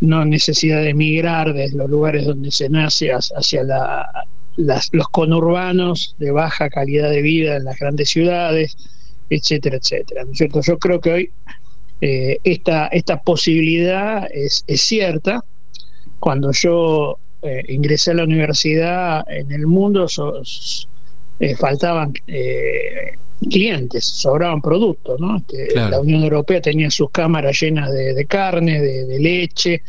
[0.00, 3.62] no necesidad de emigrar desde los lugares donde se nace hacia
[4.56, 8.76] los conurbanos de baja calidad de vida en las grandes ciudades
[9.30, 10.24] etcétera, etcétera.
[10.24, 10.60] ¿no es cierto?
[10.60, 11.30] Yo creo que hoy
[12.00, 15.44] eh, esta, esta posibilidad es, cierta.
[16.20, 20.06] Cuando yo eh, ingresé a la universidad en el mundo
[21.40, 22.12] eh, faltaban
[23.50, 25.20] clientes, sobraban productos.
[25.20, 25.36] ¿no?
[25.36, 29.82] Este, la Unión Europea tenía sus cámaras llenas de, carne, de, leche.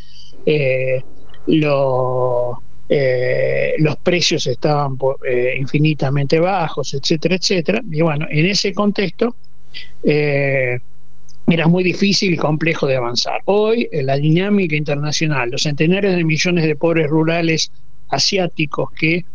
[1.48, 2.58] los
[2.90, 7.82] eh, los precios estaban eh, infinitamente bajos, etcétera, etcétera.
[7.92, 9.36] Y bueno, en ese contexto
[10.04, 10.80] eh,
[11.48, 13.42] era muy difícil y complejo de avanzar.
[13.46, 17.72] Hoy, la dinámica internacional, los centenares de millones de pobres rurales
[18.10, 19.26] asiáticos que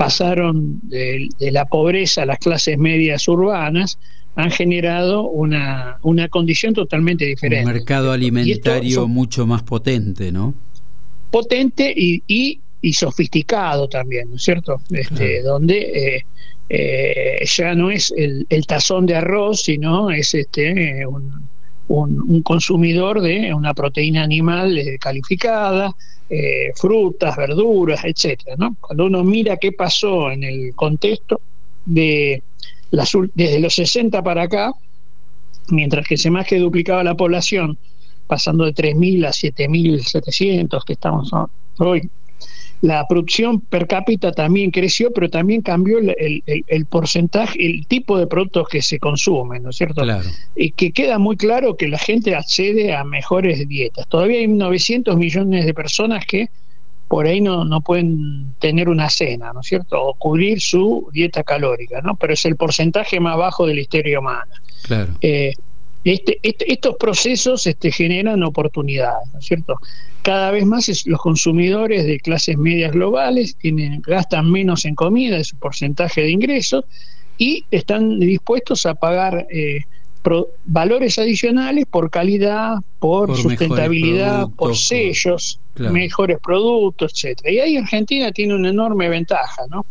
[0.00, 3.98] pasaron de, la pobreza a las clases medias urbanas,
[4.34, 7.66] han generado una, una condición totalmente diferente.
[7.66, 10.54] Un mercado alimentario mucho más potente, ¿no?
[11.30, 14.80] Potente y, y y sofisticado también, ¿no es cierto?
[14.90, 16.24] Este, Donde eh,
[16.68, 21.48] eh, ya no es el, tazón de arroz, sino es este un,
[21.90, 25.94] un, consumidor de una proteína animal eh, calificada,
[26.76, 28.54] frutas, verduras, etcétera.
[28.56, 28.76] ¿no?
[28.80, 31.40] Cuando uno mira qué pasó en el contexto
[31.84, 32.40] de
[32.92, 34.72] las, desde los 60 para acá,
[35.70, 37.76] mientras que se más que duplicaba la población,
[38.26, 41.32] pasando de 3.000 a 7.700 que estamos
[41.78, 42.08] hoy,
[42.82, 48.68] la producción per cápita también creció, pero también cambió el, porcentaje, el tipo de productos
[48.68, 50.02] que se consumen, ¿no es cierto?
[50.56, 54.06] Y que queda muy claro que la gente accede a mejores dietas.
[54.08, 56.48] Todavía hay 900 millones de personas que
[57.08, 60.00] por ahí no, no pueden tener una cena, ¿no es cierto?
[60.00, 62.14] O cubrir su dieta calórica, ¿no?
[62.14, 64.62] Pero es el porcentaje más bajo de la histeria humana.
[64.84, 65.16] Claro.
[65.20, 65.52] Eh,
[66.04, 69.80] este, este, estos procesos este, generan oportunidades, ¿no es cierto?
[70.22, 75.44] Cada vez más los consumidores de clases medias globales tienen, gastan menos en comida, de
[75.44, 76.84] su porcentaje de ingresos,
[77.38, 79.80] y están dispuestos a pagar eh,
[80.66, 87.50] valores adicionales por calidad, por, sustentabilidad, por sellos, mejores productos, etcétera.
[87.50, 89.86] Y ahí Argentina tiene una enorme ventaja, ¿no?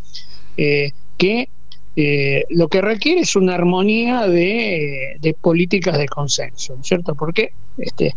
[0.58, 1.50] Eh, que
[1.96, 7.16] eh, lo que requiere es una armonía de, de políticas de consenso, ¿cierto?
[7.16, 8.14] Porque este,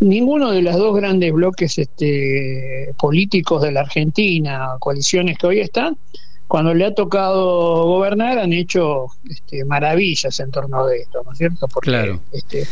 [0.00, 5.96] ninguno de los dos grandes bloques este, políticos de la Argentina, coaliciones que hoy están,
[6.46, 11.38] cuando le ha tocado gobernar han hecho este, maravillas en torno de esto, ¿no es
[11.38, 11.68] cierto?
[11.68, 12.20] Porque claro.
[12.32, 12.64] este,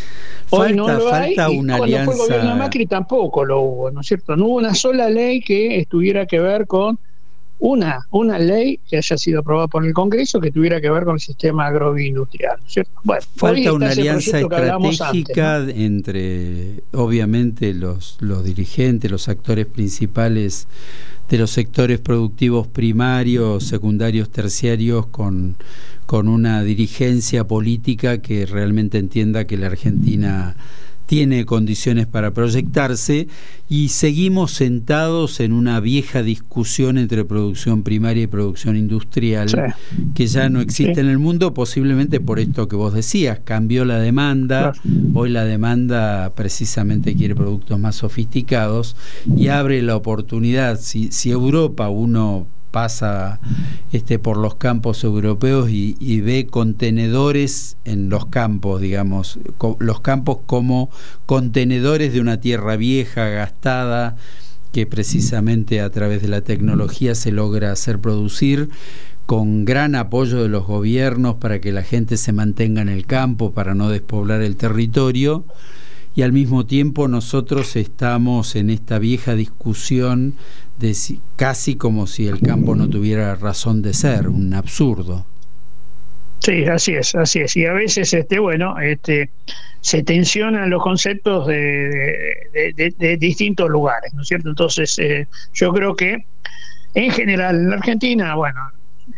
[0.50, 4.00] hoy no lo hay y cuando fue el gobierno de Macri tampoco lo hubo, ¿no
[4.00, 4.34] es cierto?
[4.34, 6.98] No hubo una sola ley que estuviera que ver con
[7.58, 11.14] una, una ley que haya sido aprobada por el Congreso que tuviera que ver con
[11.14, 12.58] el sistema agroindustrial.
[12.66, 12.92] ¿cierto?
[13.02, 20.68] Bueno, Falta una alianza estratégica entre, obviamente, los, los dirigentes, los actores principales
[21.28, 25.56] de los sectores productivos primarios, secundarios, terciarios, con,
[26.06, 30.56] con una dirigencia política que realmente entienda que la Argentina
[31.06, 33.28] tiene condiciones para proyectarse
[33.68, 39.74] y seguimos sentados en una vieja discusión entre producción primaria y producción industrial
[40.14, 43.98] que ya no existe en el mundo, posiblemente por esto que vos decías, cambió la
[43.98, 44.72] demanda,
[45.14, 48.96] hoy la demanda precisamente quiere productos más sofisticados
[49.36, 52.46] y abre la oportunidad, si, si Europa uno
[52.76, 53.40] pasa
[53.90, 59.38] este, por los campos europeos y, ve contenedores en los campos, digamos,
[59.78, 60.90] los campos como
[61.24, 64.16] contenedores de una tierra vieja, gastada,
[64.72, 68.68] que precisamente a través de la tecnología se logra hacer producir
[69.24, 73.52] con gran apoyo de los gobiernos para que la gente se mantenga en el campo,
[73.52, 75.46] para no despoblar el territorio
[76.16, 80.34] y al mismo tiempo nosotros estamos en esta vieja discusión
[80.78, 80.96] de
[81.36, 85.26] casi como si el campo no tuviera razón de ser, un absurdo.
[86.38, 87.54] Sí, así es, así es.
[87.56, 89.30] Y a veces, este, bueno, este,
[89.82, 94.48] se tensionan los conceptos de, distintos lugares, ¿no es cierto?
[94.48, 96.24] Entonces, eh, yo creo que
[96.94, 98.60] en general en la Argentina, bueno,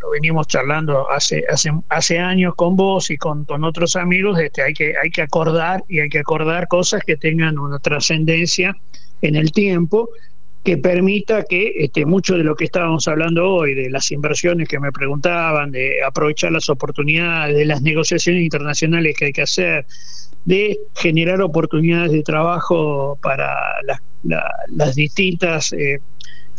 [0.00, 4.62] lo venimos charlando hace, hace, hace años con vos y con, con otros amigos, este,
[4.62, 8.76] hay, que, hay que acordar y hay que acordar cosas que tengan una trascendencia
[9.22, 10.10] en el tiempo
[10.64, 14.78] que permita que este, mucho de lo que estábamos hablando hoy, de las inversiones que
[14.78, 19.86] me preguntaban, de aprovechar las oportunidades, de las negociaciones internacionales que hay que hacer,
[20.44, 23.48] de generar oportunidades de trabajo para
[24.22, 26.00] las, distintas eh,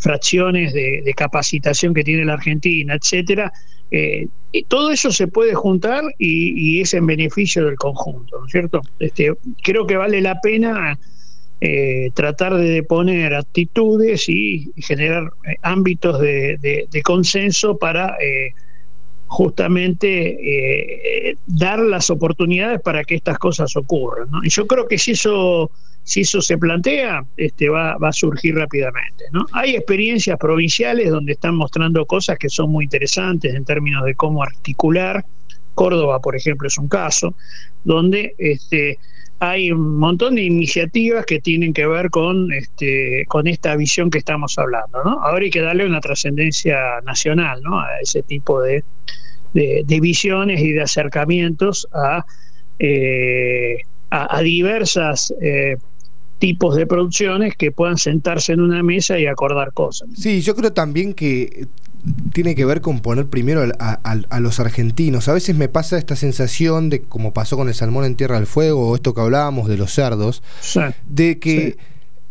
[0.00, 3.52] fracciones de, capacitación que tiene la Argentina, etcétera.
[3.90, 8.52] Eh, y todo eso se puede juntar y, es en beneficio del conjunto, ¿no es
[8.52, 8.80] cierto?
[8.98, 9.32] Este,
[9.62, 10.98] creo que vale la pena
[11.60, 18.16] eh, tratar de poner actitudes y, generar eh, ámbitos de, consenso para
[19.26, 24.28] justamente dar las oportunidades para que estas cosas ocurran.
[24.42, 25.70] Y yo creo que si eso
[26.10, 29.26] si eso se plantea, este va, va a surgir rápidamente.
[29.30, 29.46] ¿no?
[29.52, 34.42] Hay experiencias provinciales donde están mostrando cosas que son muy interesantes en términos de cómo
[34.42, 35.24] articular.
[35.76, 37.36] Córdoba, por ejemplo, es un caso
[37.84, 38.98] donde este,
[39.38, 44.18] hay un montón de iniciativas que tienen que ver con este con esta visión que
[44.18, 47.80] estamos hablando ahora hay que darle una trascendencia nacional ¿no?
[47.80, 48.84] a ese tipo de,
[49.54, 52.26] de, visiones y de acercamientos a
[52.80, 53.78] eh,
[54.10, 55.76] a, diversas eh,
[56.40, 60.08] tipos de producciones que puedan sentarse en una mesa y acordar cosas.
[60.16, 61.68] Sí, yo creo también que
[62.32, 65.28] tiene que ver con poner primero a, los argentinos.
[65.28, 68.46] A veces me pasa esta sensación de, como pasó con el salmón en Tierra del
[68.46, 70.42] Fuego, o esto que hablábamos de los cerdos,
[71.06, 71.76] de que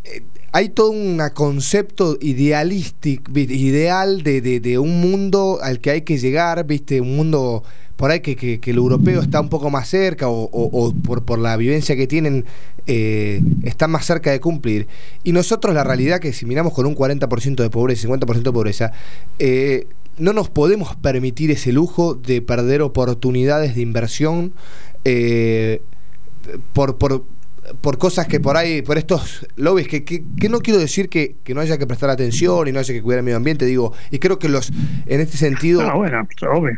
[0.03, 6.17] eh, hay todo un concepto idealístico, ideal de, de, un mundo al que hay que
[6.17, 6.99] llegar, ¿viste?
[6.99, 7.63] Un mundo
[7.99, 11.57] por ahí que, que, el europeo está un poco más cerca o, por, por, la
[11.57, 12.45] vivencia que tienen
[12.87, 14.87] eh, está más cerca de cumplir.
[15.25, 18.51] Y nosotros la realidad que si miramos con un 40% de pobreza y 50% de
[18.53, 18.93] pobreza,
[19.37, 19.85] eh,
[20.17, 24.53] no nos podemos permitir ese lujo de perder oportunidades de inversión
[25.03, 25.81] eh,
[26.71, 27.25] por, por
[27.81, 31.61] por cosas que por ahí, por estos lobbies, que, que, no quiero decir que, no
[31.61, 34.39] haya que prestar atención y no haya que cuidar el medio ambiente, digo, y creo
[34.39, 34.71] que los,
[35.05, 35.81] en este sentido...
[35.83, 36.77] No, bueno, obvio.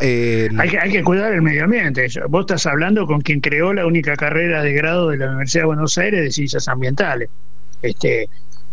[0.00, 2.06] Eh, hay, que, hay que cuidar el medio ambiente.
[2.28, 5.66] Vos estás hablando con quien creó la única carrera de grado de la Universidad de
[5.66, 7.28] Buenos Aires de Ciencias Ambientales,
[7.82, 8.28] este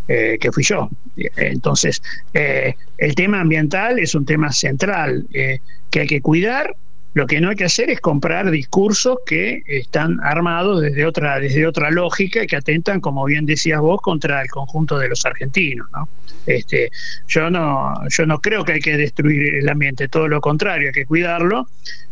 [0.07, 0.89] eh, que fui yo.
[1.35, 2.01] Entonces,
[2.33, 6.75] eh, el tema ambiental es un tema central que hay que cuidar
[7.13, 11.65] lo que no hay que hacer es comprar discursos que están armados desde otra, desde
[11.65, 15.87] otra lógica y que atentan, como bien decías vos, contra el conjunto de los argentinos.
[15.91, 16.07] ¿no?
[16.45, 16.91] Este,
[17.27, 20.93] yo no, yo no creo que hay que destruir el ambiente, todo lo contrario, hay
[20.93, 21.67] que cuidarlo.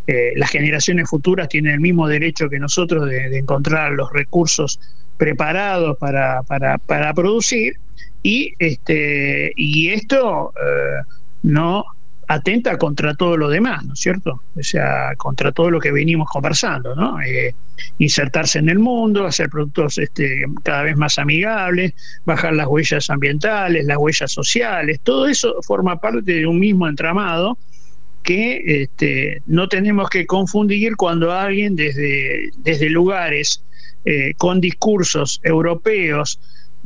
[0.08, 4.80] Eh, las generaciones futuras tienen el mismo derecho que nosotros de, encontrar los recursos
[5.18, 7.78] preparados para, para, para producir
[8.24, 11.04] y este y esto eh,
[11.44, 11.84] no
[12.28, 14.42] atenta contra todo lo demás, ¿no es cierto?
[14.56, 17.22] O sea, contra todo lo que venimos conversando, ¿no?
[17.22, 17.56] Eh,
[18.00, 21.94] insertarse en el mundo, hacer productos este, cada vez más amigables,
[22.26, 27.58] bajar las huellas ambientales, las huellas sociales, todo eso forma parte de un mismo entramado
[28.24, 33.64] que este, no tenemos que confundir cuando alguien desde, desde lugares
[34.04, 36.40] eh, con discursos europeos,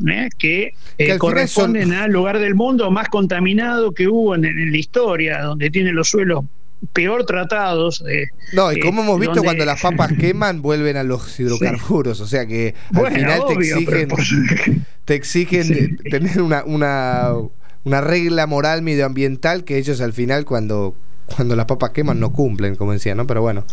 [0.07, 0.29] ¿eh?
[0.37, 5.69] que, eh, corresponden al lugar del mundo más contaminado que hubo en, la historia, donde
[5.69, 6.45] tiene los suelos
[6.93, 8.03] peor tratados.
[8.53, 12.19] no, y como hemos visto, cuando las papas queman, vuelven a los hidrocarburos.
[12.21, 17.33] O sea que al final te exigen, te exigen tener una, una,
[17.83, 20.95] una regla moral medioambiental que ellos al final, cuando
[21.35, 23.27] cuando las papas queman no cumplen, como decía, ¿no?
[23.27, 23.65] Pero bueno.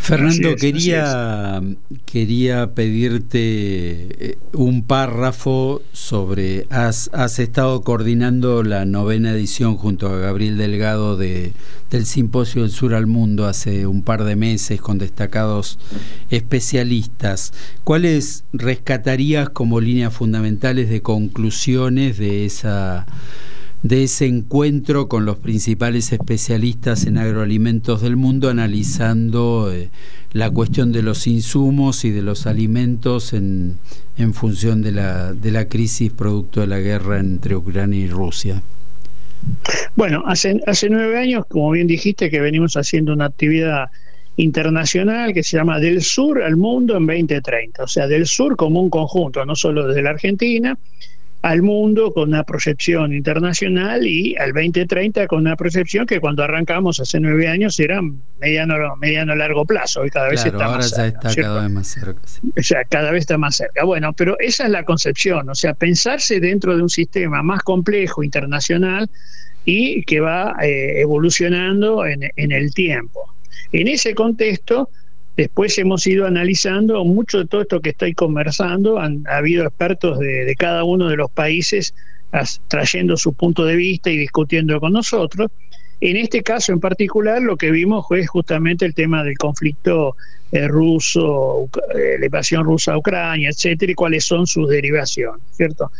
[0.00, 1.60] Fernando, quería,
[2.04, 10.16] quería pedirte eh, un párrafo sobre, has, has estado coordinando la novena edición junto a
[10.16, 11.52] Gabriel Delgado de,
[11.90, 15.78] del Simposio del Sur al Mundo hace un par de meses con destacados
[16.30, 17.52] especialistas.
[17.82, 23.06] ¿Cuáles rescatarías como líneas fundamentales de conclusiones de esa
[23.88, 29.90] de ese encuentro con los principales especialistas en agroalimentos del mundo, analizando eh,
[30.32, 33.78] la cuestión de los insumos y de los alimentos en,
[34.18, 38.60] en función de la, de la crisis producto de la guerra entre Ucrania y Rusia.
[39.94, 43.88] Bueno, hace, hace nueve años, como bien dijiste, que venimos haciendo una actividad
[44.36, 48.80] internacional que se llama Del Sur al Mundo en 2030, o sea, del Sur como
[48.80, 50.76] un conjunto, no solo desde la Argentina,
[51.46, 56.98] al mundo con una proyección internacional y al 2030 con una proyección que cuando arrancamos
[56.98, 58.00] hace nueve años era
[58.40, 61.86] mediano, mediano largo plazo y cada vez está ahora más ya está cada vez más
[61.86, 62.20] cerca.
[62.58, 63.84] O sea, cada vez está más cerca.
[63.84, 68.24] Bueno, pero esa es la concepción, o sea, pensarse dentro de un sistema más complejo,
[68.24, 69.08] internacional,
[69.64, 73.20] y que va eh, evolucionando en, en el tiempo.
[73.70, 74.90] En ese contexto,
[75.36, 78.98] Después hemos ido analizando mucho de todo esto que estoy conversando.
[78.98, 81.94] Han ha habido expertos de, cada uno de los países
[82.68, 85.50] trayendo su punto de vista y discutiendo con nosotros.
[86.00, 90.16] En este caso en particular, lo que vimos fue justamente el tema del conflicto
[90.52, 95.90] eh, ruso, eh, la invasión rusa a Ucrania, etcétera, y cuáles son sus derivaciones, ¿cierto?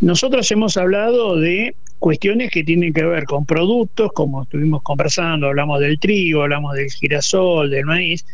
[0.00, 5.80] Nosotros hemos hablado de cuestiones que tienen que ver con productos, como estuvimos conversando, hablamos
[5.80, 8.24] del trigo, hablamos del girasol, del maíz,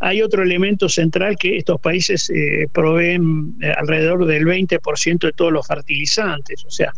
[0.00, 5.52] hay otro elemento central que estos países eh, proveen eh, alrededor del 20% de todos
[5.52, 6.92] los fertilizantes, o sea,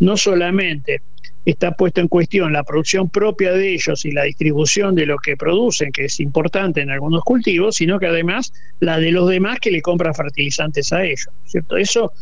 [0.00, 1.02] no solamente
[1.44, 5.36] está puesto en cuestión la producción propia de ellos y la distribución de lo que
[5.36, 9.70] producen, que es importante en algunos cultivos, sino que además la de los demás que
[9.70, 11.76] le compran fertilizantes a ellos, ¿cierto?
[11.76, 12.12] Eso,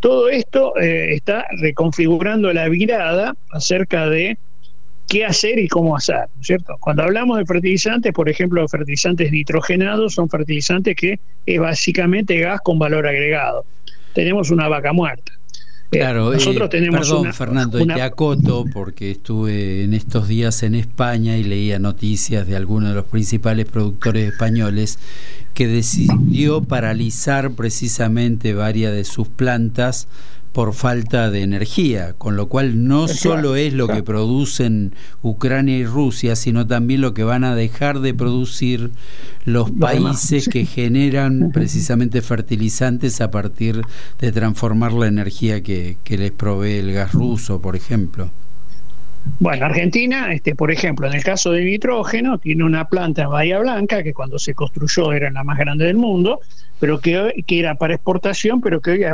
[0.00, 4.38] todo esto eh, está reconfigurando la mirada acerca de
[5.08, 6.76] qué hacer y cómo hacer, ¿cierto?
[6.78, 12.60] Cuando hablamos de fertilizantes, por ejemplo, los fertilizantes nitrogenados son fertilizantes que es básicamente gas
[12.62, 13.64] con valor agregado.
[14.12, 15.32] Tenemos una vaca muerta.
[15.90, 20.74] Eh, claro, nosotros eh, tenemos perdón, Fernando, te acoto porque estuve en estos días en
[20.74, 24.98] España y leía noticias de algunos de los principales productores españoles
[25.54, 30.08] que decidió paralizar precisamente varias de sus plantas
[30.52, 35.84] por falta de energía, con lo cual no solo es lo que producen Ucrania y
[35.84, 38.90] Rusia, sino también lo que van a dejar de producir
[39.44, 43.82] los países que generan precisamente fertilizantes a partir
[44.18, 48.30] de transformar la energía que, les provee el gas ruso, por ejemplo.
[49.40, 53.58] Bueno, Argentina, este, por ejemplo, en el caso del nitrógeno, tiene una planta en Bahía
[53.58, 56.40] Blanca que cuando se construyó era la más grande del mundo,
[56.80, 59.04] pero que, que era para exportación, pero que hoy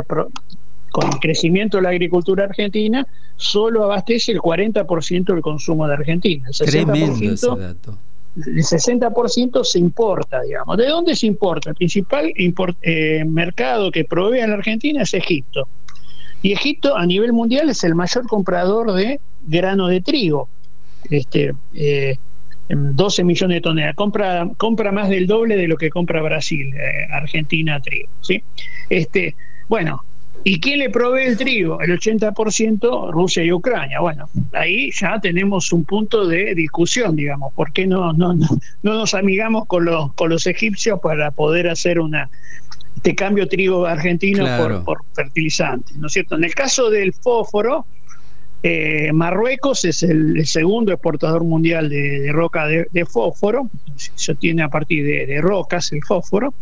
[0.95, 6.47] con el crecimiento de la agricultura argentina, solo abastece el 40% del consumo de Argentina.
[6.47, 7.97] El 60%,
[8.37, 10.77] El 60% se importa, digamos.
[10.77, 11.71] ¿De dónde se importa?
[11.71, 15.67] El principal eh, mercado que provee a la Argentina es Egipto.
[16.41, 20.47] Y Egipto a nivel mundial es el mayor comprador de grano de trigo.
[21.09, 21.53] Este,
[22.69, 23.95] 12 eh, millones de toneladas.
[23.97, 28.07] Compra, compra más del doble de lo que compra Brasil, eh, Argentina trigo.
[28.21, 28.41] ¿sí?
[28.89, 29.35] Este,
[29.67, 30.01] bueno,
[30.47, 31.81] ¿Y quién le provee el trigo?
[31.81, 33.99] El 80% Rusia y Ucrania.
[33.99, 37.51] Bueno, ahí ya tenemos un punto de discusión, digamos.
[37.53, 38.49] ¿Por qué no, no, no,
[38.83, 42.29] nos amigamos con los, con los egipcios para poder hacer una
[42.97, 45.97] este cambio trigo argentino por, por fertilizantes?
[45.97, 46.35] ¿No es cierto?
[46.35, 47.87] En el caso del fósforo,
[48.67, 55.05] eh, Marruecos es el, segundo exportador mundial de, roca de, fósforo, se obtiene a partir
[55.05, 56.53] de, rocas el fósforo,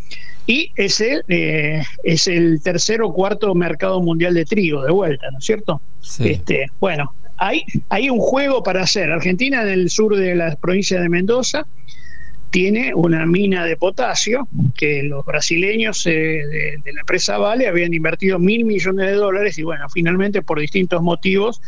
[0.46, 5.32] y es el, eh, es el tercer o cuarto mercado mundial de trigo, de vuelta,
[5.32, 5.82] ¿no es cierto?
[6.20, 9.12] Este, bueno, hay, hay un juego para hacer.
[9.12, 11.66] Argentina, en el sur de la provincia de Mendoza,
[12.54, 16.12] tiene una mina de potasio que los brasileños eh,
[16.84, 21.02] de, la empresa Vale habían invertido mil millones de dólares y bueno, finalmente por distintos
[21.02, 21.62] motivos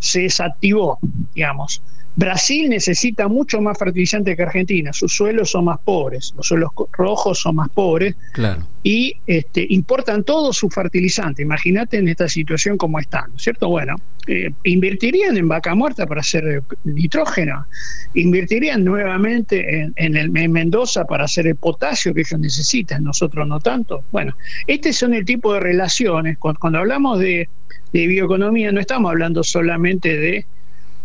[0.00, 0.98] se desactivó,
[1.34, 1.82] digamos.
[2.16, 7.38] Brasil necesita mucho más fertilizante que Argentina, sus suelos son más pobres, los suelos rojos
[7.38, 8.66] son más pobres claro.
[8.82, 11.42] y este, importan todo su fertilizante.
[11.42, 13.68] Imagínate en esta situación como están, ¿cierto?
[13.68, 13.94] Bueno,
[14.26, 17.66] eh, invertirían en vaca muerta para hacer nitrógeno,
[18.14, 23.60] invertirían nuevamente en, en, el, Mendoza para hacer el potasio que ellos necesitan, nosotros no
[23.60, 24.02] tanto.
[24.10, 24.34] Bueno,
[24.66, 26.36] este son el tipo de relaciones.
[26.38, 27.48] Cuando, hablamos de
[27.92, 30.44] bioeconomía, no estamos hablando solamente de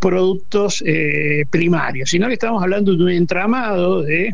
[0.04, 4.34] productos eh, primarios, sino que estamos hablando de un entramado de,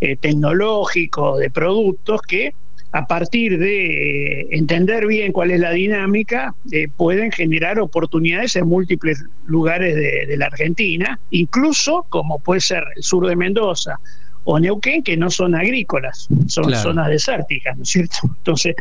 [0.00, 2.54] eh, tecnológico, de productos que
[2.92, 6.54] a partir de eh, entender bien cuál es la dinámica,
[6.96, 13.26] pueden generar oportunidades en múltiples lugares de, la Argentina, incluso como puede ser el sur
[13.26, 13.96] de Mendoza
[14.44, 18.16] o Neuquén, que no son agrícolas, son zonas desérticas, ¿no es cierto?
[18.24, 18.74] Entonces,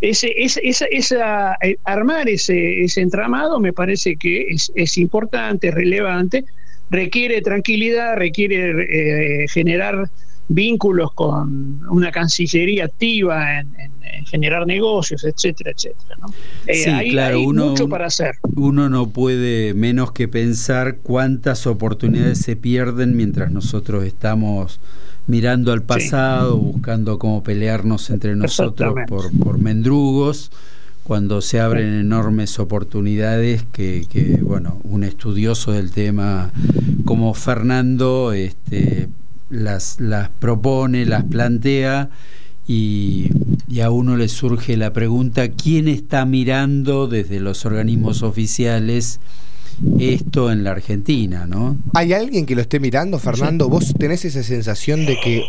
[0.00, 6.44] ese, ese, esa, eh, armar ese, ese, entramado me parece que es, es importante, relevante,
[6.90, 10.08] requiere tranquilidad, requiere eh, generar
[10.48, 13.68] vínculos con una cancillería activa en,
[14.26, 16.16] generar negocios, etcétera, etcétera.
[16.20, 16.32] ¿no?
[16.66, 18.36] Eh, hay, claro, uno, mucho para hacer.
[18.56, 24.80] Uno no puede menos que pensar cuántas oportunidades se pierden mientras nosotros estamos
[25.26, 30.50] mirando al pasado, buscando cómo pelearnos entre nosotros por, por mendrugos,
[31.06, 36.50] cuando se abren enormes oportunidades que, bueno, un estudioso del tema
[37.04, 39.05] como Fernando este,
[39.56, 42.10] las, las propone, las plantea
[42.66, 43.30] y,
[43.68, 49.20] y, a uno le surge la pregunta, ¿quién está mirando desde los organismos oficiales?
[49.98, 51.76] esto en la Argentina, ¿no?
[51.94, 53.68] ¿Hay alguien que lo esté mirando, Fernando?
[53.68, 55.44] ¿Vos tenés esa sensación de que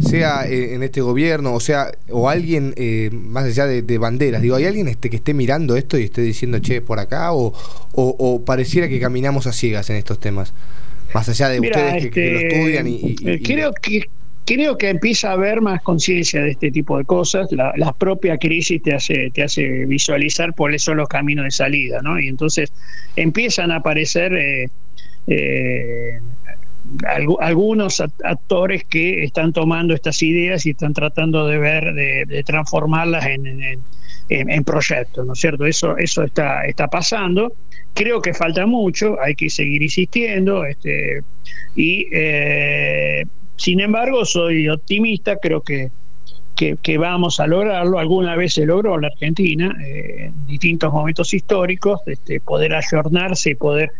[0.00, 4.54] sea eh, en este gobierno, o sea, o alguien eh, más allá de, banderas, digo,
[4.56, 7.32] ¿hay alguien este que esté mirando esto y esté diciendo, che, por acá?
[7.32, 7.52] O,
[7.92, 10.52] o, pareciera que caminamos a ciegas en estos temas?
[11.14, 14.02] Más allá de ustedes que, lo este, estudian y, eh, creo que
[14.48, 17.52] creo que empieza a haber más conciencia de este tipo de cosas.
[17.52, 22.18] La, propia crisis te hace, te hace visualizar cuáles son los caminos de salida, ¿no?
[22.18, 22.72] Y entonces
[23.14, 24.68] empiezan a aparecer eh,
[25.26, 26.18] eh,
[27.40, 33.46] algunos actores que están tomando estas ideas y están tratando de ver, de, transformarlas en,
[33.46, 33.80] en,
[34.64, 35.66] proyectos, ¿no es cierto?
[35.66, 37.52] Eso, eso está, está pasando.
[37.94, 41.22] Creo que falta mucho, hay que seguir insistiendo, este,
[41.74, 43.24] y eh,
[43.56, 45.90] sin embargo, soy optimista, creo que,
[46.54, 47.98] que, vamos a lograrlo.
[47.98, 53.54] Alguna vez se logró la Argentina, eh, en distintos momentos históricos, este, poder ayornarse y
[53.54, 53.90] poder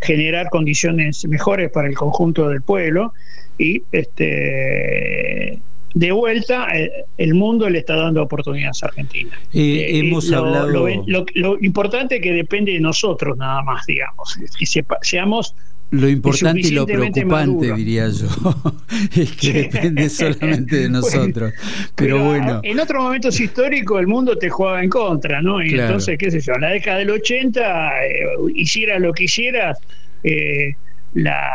[0.00, 3.12] generar condiciones mejores para el conjunto del pueblo.
[3.58, 5.58] Y este
[5.94, 9.38] de vuelta, eh, el mundo le está dando oportunidades a Argentina.
[9.52, 10.88] Eh, hemos lo, hablado...
[11.06, 14.66] lo, importante es que depende de nosotros nada más, digamos, que
[15.02, 15.54] seamos
[15.92, 18.26] lo importante y lo preocupante, diría yo,
[19.14, 21.52] es que depende solamente de nosotros.
[21.94, 22.60] pero, bueno.
[22.62, 25.62] En otros momentos históricos el mundo te jugaba en contra, ¿no?
[25.62, 28.24] Y entonces, qué sé yo, en la década del 80, eh,
[28.54, 29.80] hiciera lo que hicieras,
[30.24, 30.76] eh,
[31.14, 31.50] la,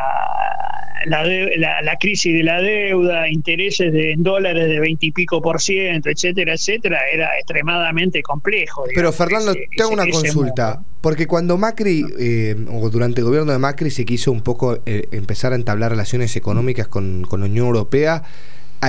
[1.05, 6.53] la, la, crisis de la deuda, intereses de, en dólares de veintipico por ciento, etcétera,
[6.53, 8.85] etcétera, era extremadamente complejo.
[8.93, 13.91] Pero Fernando, tengo una consulta, porque cuando Macri, eh, o durante el gobierno de Macri,
[13.91, 18.23] se quiso un poco eh, empezar a entablar relaciones económicas con, con la Unión Europea,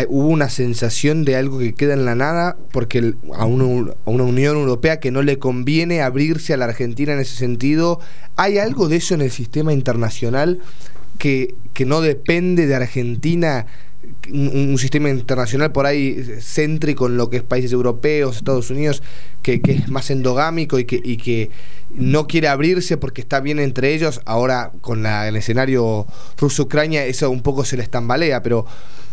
[0.09, 4.25] hubo una sensación de algo que queda en la nada, porque a una, a una,
[4.25, 8.01] Unión Europea que no le conviene abrirse a la Argentina en ese sentido,
[8.37, 10.61] ¿hay algo de eso en el sistema internacional
[11.19, 13.67] que, que no depende de Argentina,
[14.33, 19.03] un, sistema internacional por ahí céntrico en lo que es países europeos, Estados Unidos,
[19.43, 21.51] que, es más endogámico y que, y que
[21.95, 24.21] no quiere abrirse porque está bien entre ellos.
[24.25, 26.07] Ahora con el escenario
[26.39, 28.67] ruso-Ucrania eso un poco se les tambalea, pero,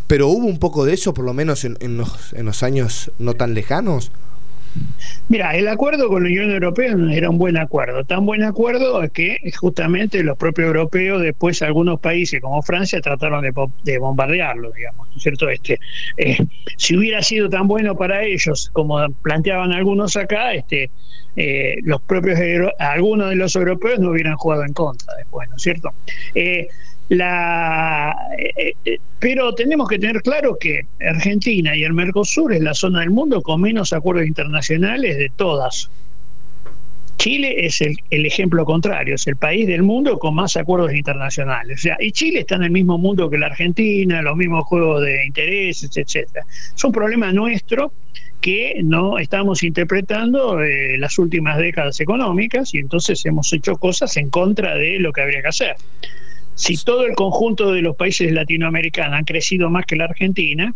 [0.08, 3.34] pero hubo un poco de eso por lo menos en, los, en los años no
[3.34, 4.12] tan lejanos.
[5.30, 9.38] Mira, el acuerdo con la Unión Europea era un buen acuerdo, tan buen acuerdo que
[9.58, 15.24] justamente los propios europeos, después algunos países como Francia trataron de, bombardearlo, digamos, ¿no es
[15.24, 15.50] cierto?
[15.50, 15.80] Este,
[16.18, 16.38] eh,
[16.78, 20.92] si hubiera sido tan bueno para ellos como planteaban algunos acá, este,
[21.38, 22.40] eh, los propios
[22.80, 25.94] algunos de los europeos no hubieran jugado en contra después, ¿no es cierto?
[26.36, 26.68] Eh,
[27.10, 32.74] la, eh, eh, pero tenemos que tener claro que Argentina y el Mercosur es la
[32.74, 35.90] zona del mundo con menos acuerdos internacionales de todas.
[37.18, 41.80] Chile es el, ejemplo contrario, es el país del mundo con más acuerdos internacionales.
[41.80, 45.02] O sea, y Chile está en el mismo mundo que la Argentina, los mismos juegos
[45.02, 46.46] de intereses, etcétera.
[46.76, 47.94] Es un problema nuestro
[48.42, 54.30] que no estamos interpretando eh, las últimas décadas económicas y entonces hemos hecho cosas en
[54.30, 55.76] contra de lo que habría que hacer
[56.56, 60.74] si todo el conjunto de los países latinoamericanos han crecido más que la Argentina,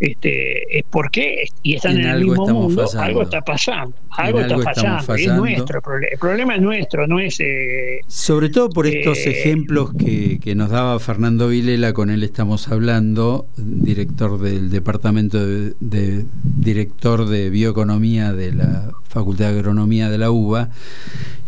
[0.00, 5.14] este, es porque y están en, el mismo mundo, algo está pasando, algo, está pasando,
[5.14, 9.92] es nuestro el problema es nuestro, no es eh, sobre todo por estos eh, ejemplos
[9.94, 17.26] que, que, nos daba Fernando Vilela, con él estamos hablando, director del departamento de, director
[17.26, 20.70] de bioeconomía de la Facultad de Agronomía de la UBA,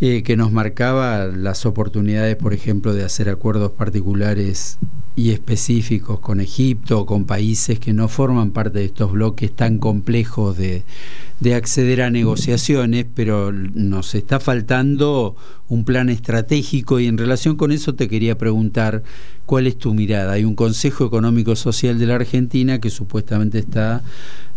[0.00, 4.78] eh, que nos marcaba las oportunidades, por ejemplo, de hacer acuerdos particulares
[5.20, 10.56] y específicos con Egipto con países que no forman parte de estos bloques tan complejos
[10.56, 10.82] de,
[11.40, 15.36] de acceder a negociaciones, pero nos está faltando
[15.68, 19.02] un plan estratégico y en relación con eso te quería preguntar
[19.44, 20.32] cuál es tu mirada.
[20.32, 24.02] Hay un Consejo Económico Social de la Argentina que supuestamente está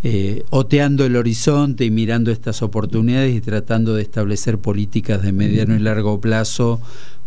[0.06, 5.74] eh, oteando el horizonte y mirando estas oportunidades y tratando de establecer políticas de mediano
[5.74, 6.78] y largo plazo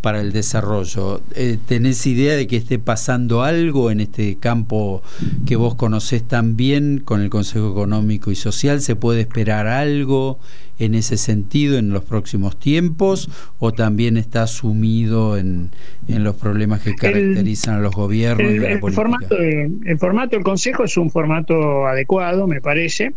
[0.01, 1.21] para el desarrollo.
[1.33, 5.01] Eh, ¿Tenés idea de que esté pasando algo en este campo
[5.47, 8.79] que vos conocés tan bien con el Consejo Económico y Social?
[8.79, 10.37] ¿Se puede esperar algo
[10.79, 15.71] en ese sentido en los próximos tiempos o también está sumido en,
[16.07, 18.51] los problemas que caracterizan a los gobiernos?
[18.51, 23.13] El, formato, el formato del Consejo es un formato adecuado, me parece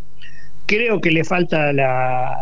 [0.66, 2.32] creo que le falta la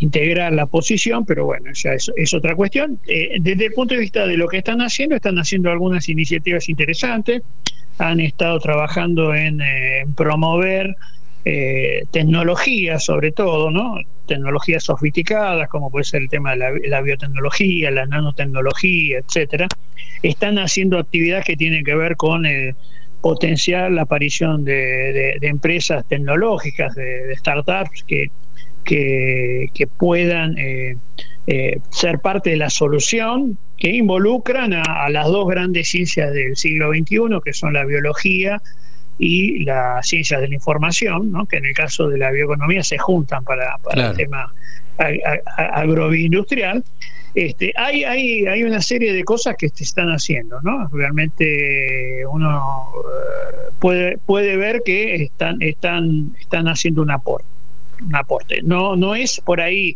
[0.00, 2.98] integrar la posición, pero bueno, ya es, es otra cuestión.
[3.06, 6.68] Eh, desde el punto de vista de lo que están haciendo, están haciendo algunas iniciativas
[6.68, 7.42] interesantes,
[7.98, 10.96] han estado trabajando en, eh, promover
[11.44, 13.98] eh, tecnologías sobre todo, ¿no?
[14.26, 19.68] Tecnologías sofisticadas, como puede ser el tema de la, biotecnología, la nanotecnología, etcétera.
[20.22, 22.44] Están haciendo actividades que tienen que ver con
[23.20, 28.30] potenciar la aparición de, empresas tecnológicas, de startups que
[28.84, 30.96] que, puedan eh,
[31.46, 36.90] eh, ser parte de la solución, que involucran a, las dos grandes ciencias del siglo
[36.90, 38.60] XXI, que son la biología
[39.20, 41.46] y las ciencias de la información, ¿no?
[41.46, 44.52] que en el caso de la bioeconomía se juntan para, el tema
[45.56, 46.82] agroindustrial.
[47.34, 50.88] Este, hay, hay, hay una serie de cosas que se están haciendo, ¿no?
[50.88, 57.46] Realmente uno eh, puede, puede ver que están, están, están haciendo un aporte
[58.02, 58.60] un aporte.
[58.62, 59.94] No, no es por ahí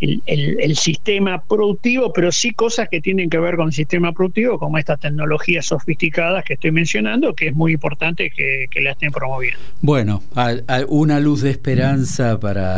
[0.00, 4.78] el, sistema productivo, pero sí cosas que tienen que ver con el sistema productivo, como
[4.78, 9.58] estas tecnologías sofisticadas que estoy mencionando, que es muy importante que, la estén promoviendo.
[9.80, 10.22] Bueno,
[10.88, 12.76] una luz de esperanza para,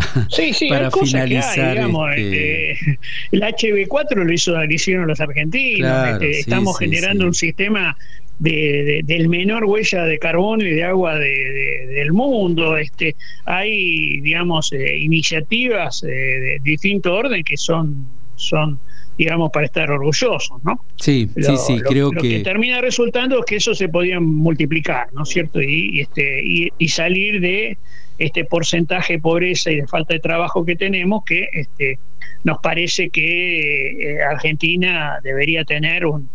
[0.68, 1.76] para finalizar.
[2.16, 2.98] Este, este...
[3.32, 7.96] el HB4 lo, hizo, lo hicieron los argentinos, este, estamos generando un sistema
[8.38, 12.76] de, del menor huella de carbono y de agua del mundo.
[12.76, 18.78] Este, hay, digamos, eh, iniciativas eh, de distinto orden que son, son
[19.16, 20.80] digamos, para estar orgullosos, ¿no?
[20.96, 22.28] Sí, sí, sí, creo lo que...
[22.28, 25.60] que termina resultando es que eso se podía multiplicar, ¿no es cierto?
[25.60, 27.76] Y, este, y, salir de
[28.18, 31.98] este porcentaje de pobreza y de falta de trabajo que tenemos, que este,
[32.44, 36.28] nos parece que eh, Argentina debería tener un,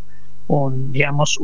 [0.48, 1.40] un, digamos,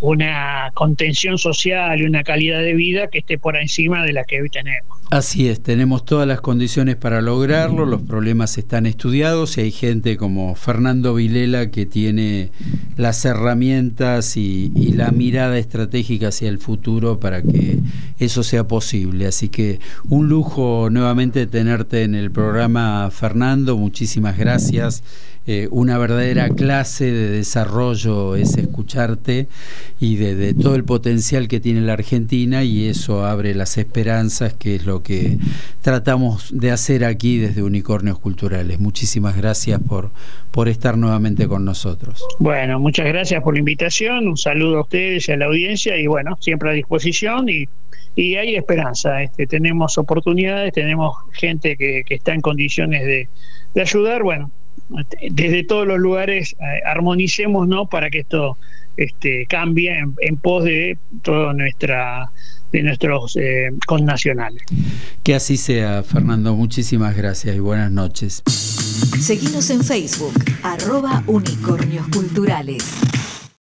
[0.00, 4.40] una contención social y una calidad de vida que esté por encima de la que
[4.40, 4.94] hoy tenemos.
[5.10, 10.16] Así es, tenemos todas las condiciones para lograrlo, los problemas están estudiados y hay gente
[10.16, 12.50] como Fernando Vilela que tiene
[12.96, 17.78] las herramientas y, la mirada estratégica hacia el futuro para que
[18.18, 19.26] eso sea posible.
[19.26, 25.02] Así que un lujo nuevamente tenerte en el programa, Fernando, muchísimas gracias.
[25.46, 29.46] Eh, una verdadera clase de desarrollo es escucharte
[30.00, 34.76] y de, todo el potencial que tiene la Argentina y eso abre las esperanzas, que
[34.76, 35.36] es lo que
[35.82, 38.80] tratamos de hacer aquí desde Unicornios Culturales.
[38.80, 40.12] Muchísimas gracias por,
[40.50, 42.24] por estar nuevamente con nosotros.
[42.38, 46.06] Bueno, muchas gracias por la invitación, un saludo a ustedes y a la audiencia y
[46.06, 47.68] bueno, siempre a disposición y
[48.16, 49.22] y hay esperanza.
[49.22, 53.28] Este, tenemos oportunidades, tenemos gente que, que está en condiciones de,
[53.74, 54.22] de, ayudar.
[54.22, 54.50] Bueno,
[55.30, 57.86] desde todos los lugares eh, armonicemos ¿no?
[57.86, 58.58] para que esto
[58.96, 62.30] este, cambie en, pos de toda nuestra
[62.72, 64.62] de nuestros eh, connacionales.
[65.22, 66.56] Que así sea, Fernando.
[66.56, 68.42] Muchísimas gracias y buenas noches.
[69.20, 72.84] Seguimos en Facebook, arroba unicornios culturales.